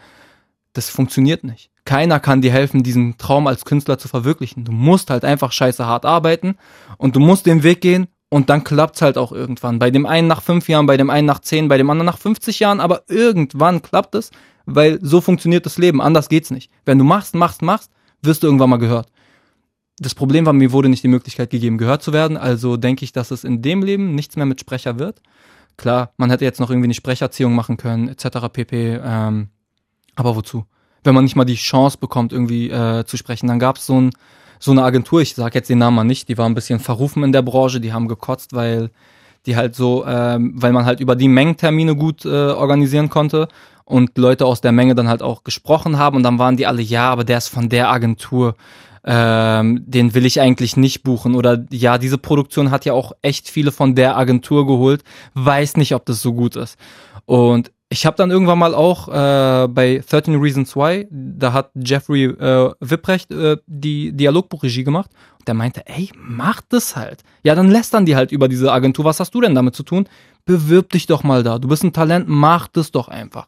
[0.73, 1.71] Das funktioniert nicht.
[1.85, 4.65] Keiner kann dir helfen, diesen Traum als Künstler zu verwirklichen.
[4.65, 6.57] Du musst halt einfach scheiße hart arbeiten
[6.97, 9.79] und du musst den Weg gehen und dann klappt's halt auch irgendwann.
[9.79, 12.19] Bei dem einen nach fünf Jahren, bei dem einen nach zehn, bei dem anderen nach
[12.19, 14.33] 50 Jahren, aber irgendwann klappt es,
[14.67, 16.03] weil so funktioniert das Leben.
[16.03, 16.69] Anders geht's nicht.
[16.85, 17.93] Wenn du machst, machst, machst,
[18.23, 19.07] wirst du irgendwann mal gehört.
[20.01, 22.37] Das Problem war, mir wurde nicht die Möglichkeit gegeben, gehört zu werden.
[22.37, 25.23] Also denke ich, dass es in dem Leben nichts mehr mit Sprecher wird.
[25.77, 28.49] Klar, man hätte jetzt noch irgendwie eine Sprecherziehung machen können, etc.
[28.53, 29.01] pp.
[29.01, 29.51] Ähm,
[30.17, 30.65] aber wozu?
[31.05, 33.47] Wenn man nicht mal die Chance bekommt, irgendwie äh, zu sprechen.
[33.47, 34.11] Dann gab's so, ein,
[34.65, 37.23] so eine Agentur, ich sage jetzt den Namen mal nicht, die war ein bisschen verrufen
[37.23, 38.91] in der Branche, die haben gekotzt, weil
[39.45, 43.49] die halt so, ähm, weil man halt über die Mengentermine gut äh, organisieren konnte
[43.85, 46.81] und Leute aus der Menge dann halt auch gesprochen haben und dann waren die alle,
[46.81, 48.55] ja, aber der ist von der Agentur,
[49.05, 53.51] ähm, den will ich eigentlich nicht buchen oder ja, diese Produktion hat ja auch echt
[53.51, 56.79] viele von der Agentur geholt, weiß nicht, ob das so gut ist.
[57.27, 62.25] Und ich habe dann irgendwann mal auch äh, bei 13 Reasons Why, da hat Jeffrey
[62.25, 67.23] äh, Wipprecht äh, die Dialogbuchregie gemacht und der meinte, ey, mach das halt.
[67.45, 69.05] Ja, dann lästern die halt über diese Agentur.
[69.05, 70.09] Was hast du denn damit zu tun?
[70.45, 71.61] Bewirb dich doch mal da.
[71.61, 73.47] Du bist ein Talent, mach das doch einfach.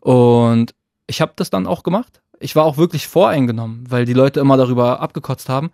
[0.00, 0.74] Und
[1.06, 2.20] ich habe das dann auch gemacht.
[2.38, 5.70] Ich war auch wirklich voreingenommen, weil die Leute immer darüber abgekotzt haben.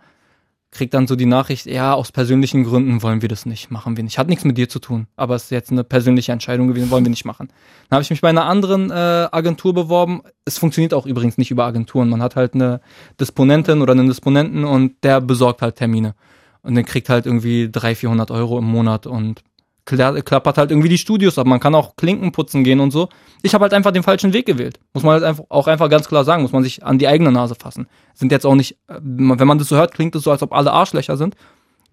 [0.71, 4.03] Krieg dann so die Nachricht, ja, aus persönlichen Gründen wollen wir das nicht, machen wir
[4.03, 4.17] nicht.
[4.17, 7.05] Hat nichts mit dir zu tun, aber es ist jetzt eine persönliche Entscheidung gewesen, wollen
[7.05, 7.47] wir nicht machen.
[7.89, 10.21] Dann habe ich mich bei einer anderen äh, Agentur beworben.
[10.43, 12.09] Es funktioniert auch übrigens nicht über Agenturen.
[12.09, 12.81] Man hat halt eine
[13.19, 16.15] Disponentin oder einen Disponenten und der besorgt halt Termine.
[16.63, 19.43] Und dann kriegt halt irgendwie 300, 400 Euro im Monat und
[19.87, 21.47] klappert halt irgendwie die Studios ab.
[21.47, 23.09] Man kann auch Klinken putzen gehen und so.
[23.41, 24.79] Ich habe halt einfach den falschen Weg gewählt.
[24.93, 27.31] Muss man halt einfach, auch einfach ganz klar sagen, muss man sich an die eigene
[27.31, 27.87] Nase fassen.
[28.13, 30.53] Sind jetzt auch nicht, äh, wenn man das so hört, klingt es so, als ob
[30.53, 31.35] alle Arschlöcher sind.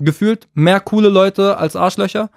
[0.00, 2.30] Gefühlt mehr coole Leute als Arschlöcher.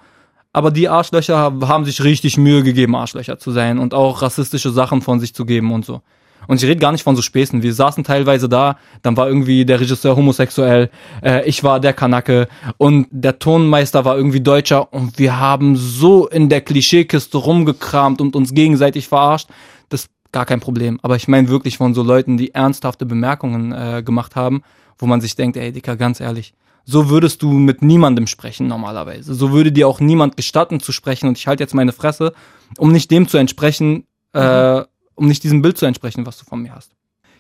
[0.54, 5.02] Aber die Arschlöcher haben sich richtig Mühe gegeben, Arschlöcher zu sein und auch rassistische Sachen
[5.02, 6.02] von sich zu geben und so.
[6.48, 7.62] Und ich rede gar nicht von so Späßen.
[7.62, 10.90] Wir saßen teilweise da, dann war irgendwie der Regisseur homosexuell,
[11.22, 16.28] äh, ich war der Kanake und der Tonmeister war irgendwie Deutscher und wir haben so
[16.28, 19.50] in der Klischeekiste rumgekramt und uns gegenseitig verarscht.
[19.90, 21.00] Das ist gar kein Problem.
[21.04, 24.64] Aber ich meine wirklich von so Leuten, die ernsthafte Bemerkungen äh, gemacht haben,
[24.98, 26.54] wo man sich denkt, ey Dicker, ganz ehrlich,
[26.86, 29.34] so würdest du mit niemandem sprechen normalerweise.
[29.34, 32.34] So würde dir auch niemand gestatten zu sprechen und ich halte jetzt meine Fresse,
[32.78, 34.84] um nicht dem zu entsprechen, äh,
[35.18, 36.92] um nicht diesem Bild zu entsprechen, was du von mir hast.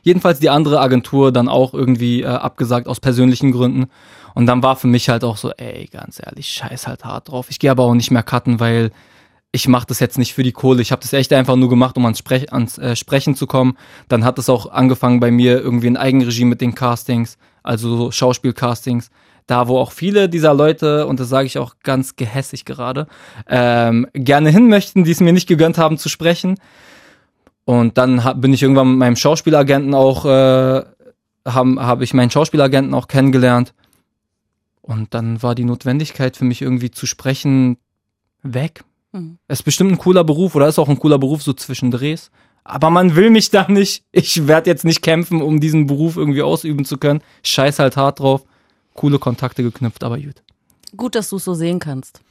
[0.02, 3.88] Jedenfalls die andere Agentur dann auch irgendwie äh, abgesagt aus persönlichen Gründen.
[4.36, 7.48] Und dann war für mich halt auch so, ey, ganz ehrlich, scheiß halt hart drauf.
[7.50, 8.92] Ich gehe aber auch nicht mehr cutten, weil
[9.52, 10.82] ich mache das jetzt nicht für die Kohle.
[10.82, 13.78] Ich habe das echt einfach nur gemacht, um ans, Sprech ans äh, Sprechen zu kommen.
[14.08, 18.12] Dann hat es auch angefangen bei mir irgendwie in Eigenregie mit den Castings, also so
[18.12, 19.10] Schauspielcastings.
[19.48, 23.08] Da, wo auch viele dieser Leute, und das sage ich auch ganz gehässig gerade,
[23.48, 26.60] ähm, gerne hin möchten, die es mir nicht gegönnt haben zu sprechen.
[27.68, 30.86] Und dann hab, bin ich irgendwann mit meinem Schauspielagenten auch, äh,
[31.46, 33.74] habe hab ich meinen Schauspielagenten auch kennengelernt.
[34.82, 37.76] Und dann war die Notwendigkeit für mich irgendwie zu sprechen
[38.42, 38.86] weg.
[39.12, 39.38] Mhm.
[39.50, 42.32] Es ist bestimmt ein cooler Beruf oder ist auch ein cooler Beruf so zwischen Drehs.
[42.64, 44.06] Aber man will mich da nicht.
[44.14, 47.22] Ich werde jetzt nicht kämpfen, um diesen Beruf irgendwie ausüben zu können.
[47.44, 48.46] Scheiß halt hart drauf.
[48.94, 50.42] Coole Kontakte geknüpft, aber gut.
[50.96, 52.22] Gut, dass du es so sehen kannst.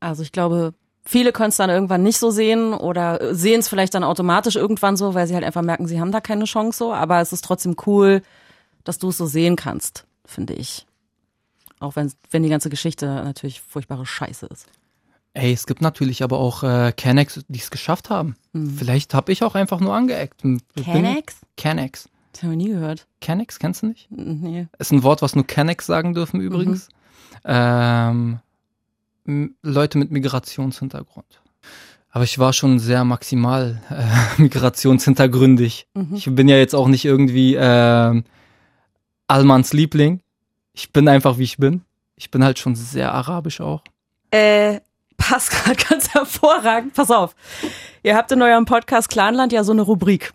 [0.00, 0.74] Also ich glaube,
[1.04, 4.96] viele können es dann irgendwann nicht so sehen oder sehen es vielleicht dann automatisch irgendwann
[4.96, 6.92] so, weil sie halt einfach merken, sie haben da keine Chance so.
[6.94, 8.22] Aber es ist trotzdem cool,
[8.84, 10.86] dass du es so sehen kannst, finde ich.
[11.80, 14.66] Auch wenn, wenn die ganze Geschichte natürlich furchtbare Scheiße ist.
[15.34, 18.36] Ey, es gibt natürlich aber auch äh, Canex, die es geschafft haben.
[18.76, 20.42] Vielleicht habe ich auch einfach nur angeeckt.
[20.42, 21.36] Bin- Canex?
[21.56, 22.08] Canex.
[22.32, 23.06] Das haben wir nie gehört.
[23.20, 24.06] Canex, kennst du nicht?
[24.10, 24.68] Nee.
[24.78, 26.88] Ist ein Wort, was nur Canex sagen dürfen übrigens.
[27.44, 28.40] Ähm, m-
[29.24, 31.40] Leute mit Migrationshintergrund.
[32.10, 35.88] Aber ich war schon sehr maximal äh, migrationshintergründig.
[35.94, 36.14] Mhm.
[36.14, 38.24] Ich bin ja jetzt auch nicht irgendwie ähm,
[39.26, 40.20] Almans Liebling.
[40.72, 41.82] Ich bin einfach wie ich bin.
[42.16, 43.82] Ich bin halt schon sehr arabisch auch.
[44.30, 44.80] Äh,
[45.16, 46.94] passt gerade ganz hervorragend.
[46.94, 47.34] Pass auf.
[48.02, 50.32] Ihr habt in eurem Podcast Clanland ja so eine Rubrik.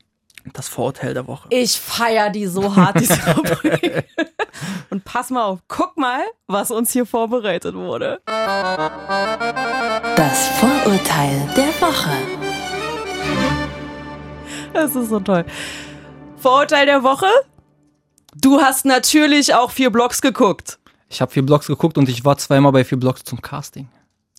[0.53, 1.47] Das Vorurteil der Woche.
[1.51, 4.05] Ich feier die so hart, diese Rubrik.
[4.89, 8.21] Und pass mal auf, guck mal, was uns hier vorbereitet wurde.
[10.15, 12.11] Das Vorurteil der Woche.
[14.73, 15.45] Das ist so toll.
[16.37, 17.27] Vorurteil der Woche?
[18.35, 20.79] Du hast natürlich auch vier Blogs geguckt.
[21.09, 23.89] Ich habe vier Blogs geguckt und ich war zweimal bei vier Blogs zum Casting.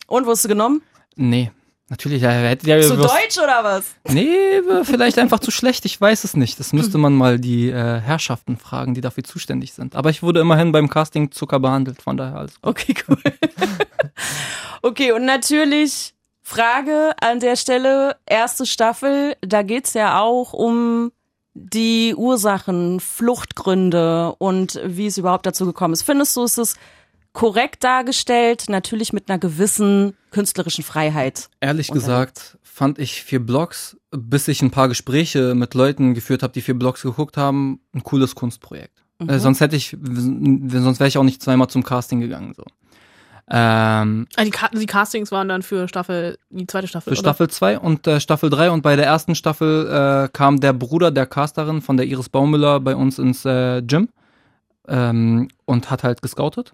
[0.07, 0.83] Und wurdest du genommen?
[1.17, 1.51] Nee,
[1.91, 2.23] natürlich.
[2.23, 3.85] Ja, hätte ja Zu was- deutsch oder was?
[4.09, 5.85] Nee, vielleicht einfach zu schlecht.
[5.85, 6.59] Ich weiß es nicht.
[6.59, 9.95] Das müsste man mal die äh, Herrschaften fragen, die dafür zuständig sind.
[9.97, 12.01] Aber ich wurde immerhin beim Casting Zucker behandelt.
[12.01, 12.55] Von daher alles.
[12.63, 12.71] gut.
[12.71, 13.19] Okay, cool.
[14.83, 21.13] okay, und natürlich Frage an der Stelle, erste Staffel, da geht's ja auch um
[21.55, 26.03] die Ursachen, Fluchtgründe und wie es überhaupt dazu gekommen ist.
[26.03, 26.77] Findest du, ist es
[27.33, 31.49] korrekt dargestellt, natürlich mit einer gewissen künstlerischen Freiheit?
[31.61, 36.53] Ehrlich gesagt fand ich vier Blogs, bis ich ein paar Gespräche mit Leuten geführt habe,
[36.53, 39.05] die vier Blogs geguckt haben, ein cooles Kunstprojekt.
[39.27, 42.55] Äh, sonst hätte ich, sonst wäre ich auch nicht zweimal zum Casting gegangen.
[42.57, 42.65] So.
[43.51, 47.11] Ähm, Ah, die, die Castings waren dann für Staffel, die zweite Staffel.
[47.11, 50.73] Für Staffel 2 und äh, Staffel 3 und bei der ersten Staffel äh, kam der
[50.73, 54.09] Bruder der Casterin von der Iris Baumüller bei uns ins äh, Gym
[54.87, 56.73] ähm, und hat halt gescoutet.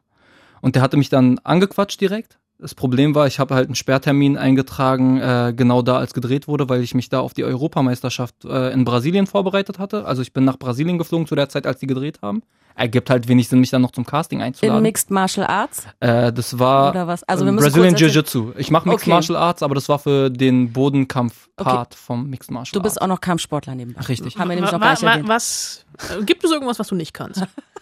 [0.60, 2.38] Und der hatte mich dann angequatscht direkt.
[2.58, 6.70] Das Problem war, ich habe halt einen Sperrtermin eingetragen, äh, genau da, als gedreht wurde,
[6.70, 10.06] weil ich mich da auf die Europameisterschaft äh, in Brasilien vorbereitet hatte.
[10.06, 12.42] Also ich bin nach Brasilien geflogen zu der Zeit, als die gedreht haben.
[12.74, 14.82] Ergibt halt wenig Sinn, mich dann noch zum Casting In einzuladen.
[14.82, 15.86] Mixed Martial Arts?
[16.00, 17.24] Äh, das war Oder was?
[17.24, 18.52] Also wir müssen Brazilian Jiu-Jitsu.
[18.56, 19.10] Ich mache Mixed Okay.
[19.10, 22.94] Martial Arts, aber das war für den Bodenkampf-Part vom Mixed Martial Du Arts.
[22.94, 24.00] bist auch noch Kampfsportler nebenbei.
[24.02, 24.38] Richtig.
[24.38, 25.28] Haben wir nämlich noch gar nicht erwähnt.
[25.28, 25.84] was,
[26.18, 27.42] äh, gibt es irgendwas, was du nicht kannst?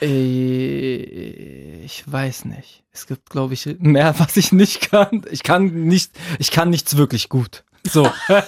[0.00, 2.84] Äh, ich weiß nicht.
[2.92, 5.22] Es gibt, glaube ich, mehr, was ich nicht kann.
[5.30, 7.64] Ich kann nicht, ich kann nichts wirklich gut.
[7.88, 8.10] So,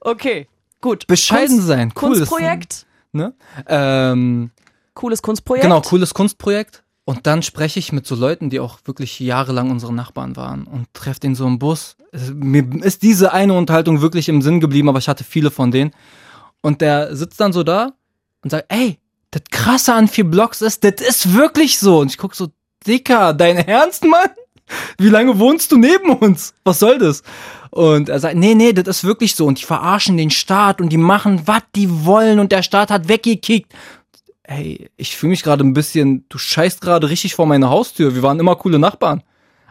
[0.00, 0.48] Okay,
[0.80, 1.06] gut.
[1.06, 2.16] bescheiden Kunst- sein, cool.
[2.16, 2.86] Kunstprojekt?
[3.12, 3.34] Ne?
[3.66, 4.50] Ähm,
[4.94, 5.62] Cooles Kunstprojekt?
[5.64, 6.82] Genau, cooles Kunstprojekt.
[7.04, 10.86] Und dann spreche ich mit so Leuten, die auch wirklich jahrelang unsere Nachbarn waren und
[10.94, 11.96] treffe den so im Bus.
[12.12, 15.70] Es- Mir ist diese eine Unterhaltung wirklich im Sinn geblieben, aber ich hatte viele von
[15.72, 15.92] denen.
[16.60, 17.92] Und der sitzt dann so da
[18.42, 18.98] und sagt, ey,
[19.32, 21.98] das Krasse an vier Blocks ist, das ist wirklich so.
[21.98, 22.48] Und ich guck so,
[22.86, 24.30] Dicker, dein Ernst, Mann?
[24.98, 26.54] Wie lange wohnst du neben uns?
[26.64, 27.22] Was soll das?
[27.70, 29.46] Und er sagt, nee, nee, das ist wirklich so.
[29.46, 33.08] Und die verarschen den Staat und die machen, was die wollen und der Staat hat
[33.08, 33.72] weggekickt
[34.44, 38.14] hey, ich fühle mich gerade ein bisschen, du scheißt gerade richtig vor meine Haustür.
[38.14, 39.22] Wir waren immer coole Nachbarn.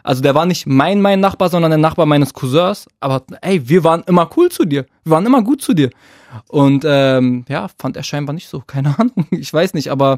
[0.02, 2.86] Also der war nicht mein, mein Nachbar, sondern der Nachbar meines Cousins.
[2.98, 4.86] Aber ey, wir waren immer cool zu dir.
[5.04, 5.90] Wir waren immer gut zu dir.
[6.48, 8.60] Und ähm, ja, fand er scheinbar nicht so.
[8.66, 9.26] Keine Ahnung.
[9.30, 10.16] Ich weiß nicht, aber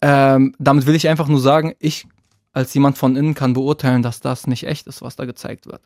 [0.00, 2.06] ähm, damit will ich einfach nur sagen, ich
[2.52, 5.80] als jemand von innen kann beurteilen, dass das nicht echt ist, was da gezeigt wird.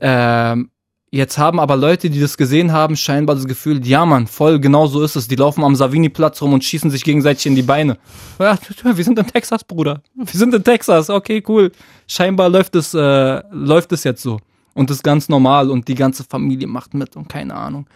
[0.00, 0.70] Ähm,
[1.10, 4.86] jetzt haben aber Leute, die das gesehen haben, scheinbar das Gefühl, ja Mann, voll genau
[4.86, 5.26] so ist es.
[5.26, 7.98] Die laufen am Savini-Platz rum und schießen sich gegenseitig in die Beine.
[8.38, 10.02] Ja, wir sind in Texas, Bruder.
[10.14, 11.10] Wir sind in Texas.
[11.10, 11.72] Okay, cool.
[12.06, 14.38] Scheinbar läuft es, äh, läuft es jetzt so.
[14.74, 17.88] Und das ist ganz normal und die ganze Familie macht mit und keine Ahnung.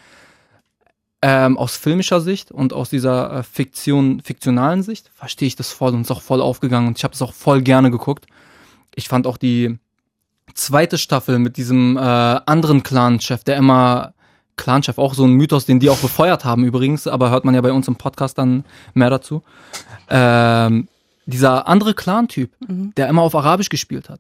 [1.24, 5.94] Ähm, aus filmischer Sicht und aus dieser äh, Fiktion, fiktionalen Sicht verstehe ich das voll
[5.94, 8.26] und ist auch voll aufgegangen und ich habe es auch voll gerne geguckt.
[8.96, 9.78] Ich fand auch die
[10.54, 14.14] zweite Staffel mit diesem äh, anderen Clan-Chef, der immer
[14.56, 17.60] Clan-Chef, auch so ein Mythos, den die auch befeuert haben übrigens, aber hört man ja
[17.60, 18.64] bei uns im Podcast dann
[18.94, 19.42] mehr dazu.
[20.10, 20.88] Ähm,
[21.26, 22.50] dieser andere Clan-Typ,
[22.96, 24.18] der immer auf Arabisch gespielt hat.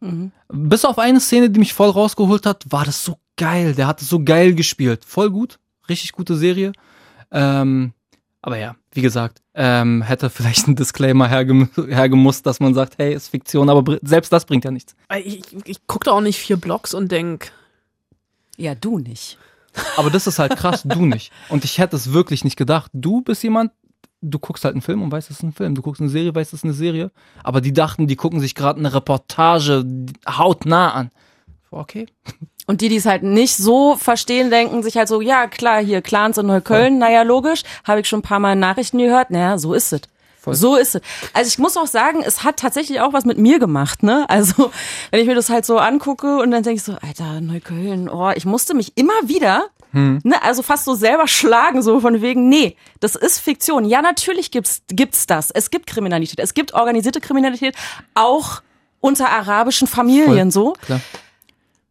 [0.52, 3.74] Bis auf eine Szene, die mich voll rausgeholt hat, war das so geil.
[3.74, 5.04] Der hat es so geil gespielt.
[5.04, 5.58] Voll gut.
[5.92, 6.72] Richtig gute Serie.
[7.30, 7.92] Ähm,
[8.40, 13.12] aber ja, wie gesagt, ähm, hätte vielleicht ein Disclaimer hergem hergemusst, dass man sagt, hey,
[13.12, 14.96] ist Fiktion, aber selbst das bringt ja nichts.
[15.22, 17.52] Ich, ich gucke da auch nicht vier Blogs und denk,
[18.56, 19.36] Ja, du nicht.
[19.98, 21.30] Aber das ist halt krass, du nicht.
[21.50, 22.90] Und ich hätte es wirklich nicht gedacht.
[22.94, 23.72] Du bist jemand,
[24.22, 25.74] du guckst halt einen Film und weißt, es ist ein Film.
[25.74, 27.10] Du guckst eine Serie, weißt, es ist eine Serie.
[27.44, 29.84] Aber die dachten, die gucken sich gerade eine Reportage
[30.26, 31.10] hautnah an.
[31.70, 32.06] Okay.
[32.66, 36.00] Und die, die es halt nicht so verstehen, denken sich halt so, ja klar, hier
[36.00, 39.58] Clans in Neukölln, naja logisch, habe ich schon ein paar Mal in Nachrichten gehört, naja,
[39.58, 40.02] so ist es.
[40.40, 40.54] Voll.
[40.54, 41.02] So ist es.
[41.34, 44.28] Also ich muss auch sagen, es hat tatsächlich auch was mit mir gemacht, ne?
[44.28, 44.72] Also
[45.10, 48.30] wenn ich mir das halt so angucke und dann denke ich so, Alter, Neukölln, oh,
[48.34, 52.76] ich musste mich immer wieder, ne, also fast so selber schlagen, so von wegen, nee,
[53.00, 53.84] das ist Fiktion.
[53.84, 55.50] Ja, natürlich gibt's, gibt's das.
[55.50, 57.76] Es gibt Kriminalität, es gibt organisierte Kriminalität,
[58.14, 58.62] auch
[59.00, 60.74] unter arabischen Familien so.
[60.84, 61.00] Klar.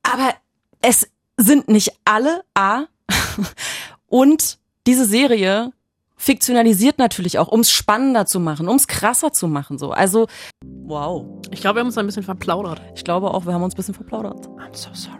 [0.04, 0.34] Aber
[0.82, 1.08] es
[1.38, 2.84] sind nicht alle A.
[4.08, 4.58] Und
[4.88, 5.72] diese Serie
[6.18, 9.78] fiktionalisiert natürlich auch, um es spannender zu machen, um es krasser zu machen.
[9.78, 9.92] So.
[9.92, 10.28] Also,
[10.64, 11.26] wow.
[11.52, 12.82] ich glaube, wir haben uns ein bisschen verplaudert.
[12.96, 14.48] Ich glaube auch, wir haben uns ein bisschen verplaudert.
[14.48, 15.18] I'm so sorry.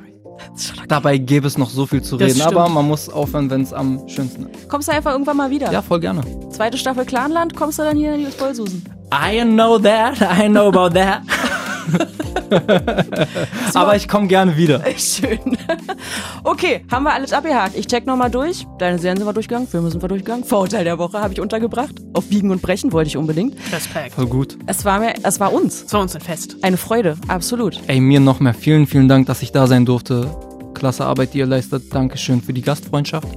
[0.88, 2.58] Dabei gäbe es noch so viel zu Das reden, stimmt.
[2.58, 4.70] aber man muss aufhören, wenn es am schönsten ist.
[4.70, 5.72] Kommst du einfach irgendwann mal wieder?
[5.72, 6.24] Ja, voll gerne.
[6.50, 8.84] Zweite Staffel Clanland, kommst du dann hier in die Spoilsusen?
[9.12, 11.24] I know that, I know about that.
[13.74, 14.82] aber ich komme gerne wieder.
[14.98, 15.58] Schön.
[16.44, 17.76] Okay, haben wir alles abgehakt.
[17.76, 18.66] Ich check nochmal durch.
[18.80, 20.46] Deine Serien sind wir durchgegangen, Filme sind wir durchgegangen.
[20.46, 21.96] Vorurteil der Woche habe ich untergebracht.
[22.14, 23.56] Auf Biegen und Brechen wollte ich unbedingt.
[23.74, 24.16] Respekt.
[24.16, 24.58] Voll gut.
[24.68, 25.84] Es war mir, es war uns.
[25.84, 26.58] Das war uns ein Fest.
[26.62, 27.80] Eine Freude, absolut.
[27.88, 28.54] Ey, mir noch mehr.
[28.54, 30.30] Vielen, vielen Dank, dass ich da sein durfte.
[30.82, 31.94] Klasse Arbeit, die ihr leistet.
[31.94, 33.28] Dankeschön für die Gastfreundschaft.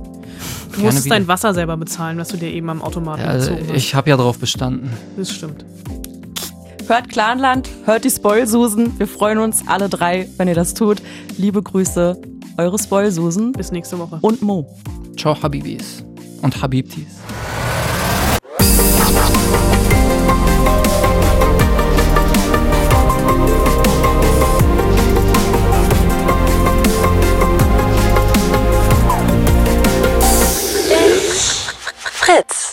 [0.75, 3.69] Du musstest dein Wasser selber bezahlen, was du dir eben am Automaten Ja, also gezogen
[3.69, 3.77] hast.
[3.77, 4.91] ich habe ja drauf bestanden.
[5.19, 5.63] Das stimmt.
[6.87, 8.99] Hört Clanland, hört die Spoilsusen.
[8.99, 11.03] Wir freuen uns alle drei, wenn ihr das tut.
[11.37, 12.19] Liebe Grüße,
[12.57, 14.21] eure Spoilsusen Bis nächste Woche.
[14.23, 14.67] und Mo.
[15.19, 16.03] Ciao, Habibis
[16.41, 17.05] und Habibtis.
[32.25, 32.64] Fritz.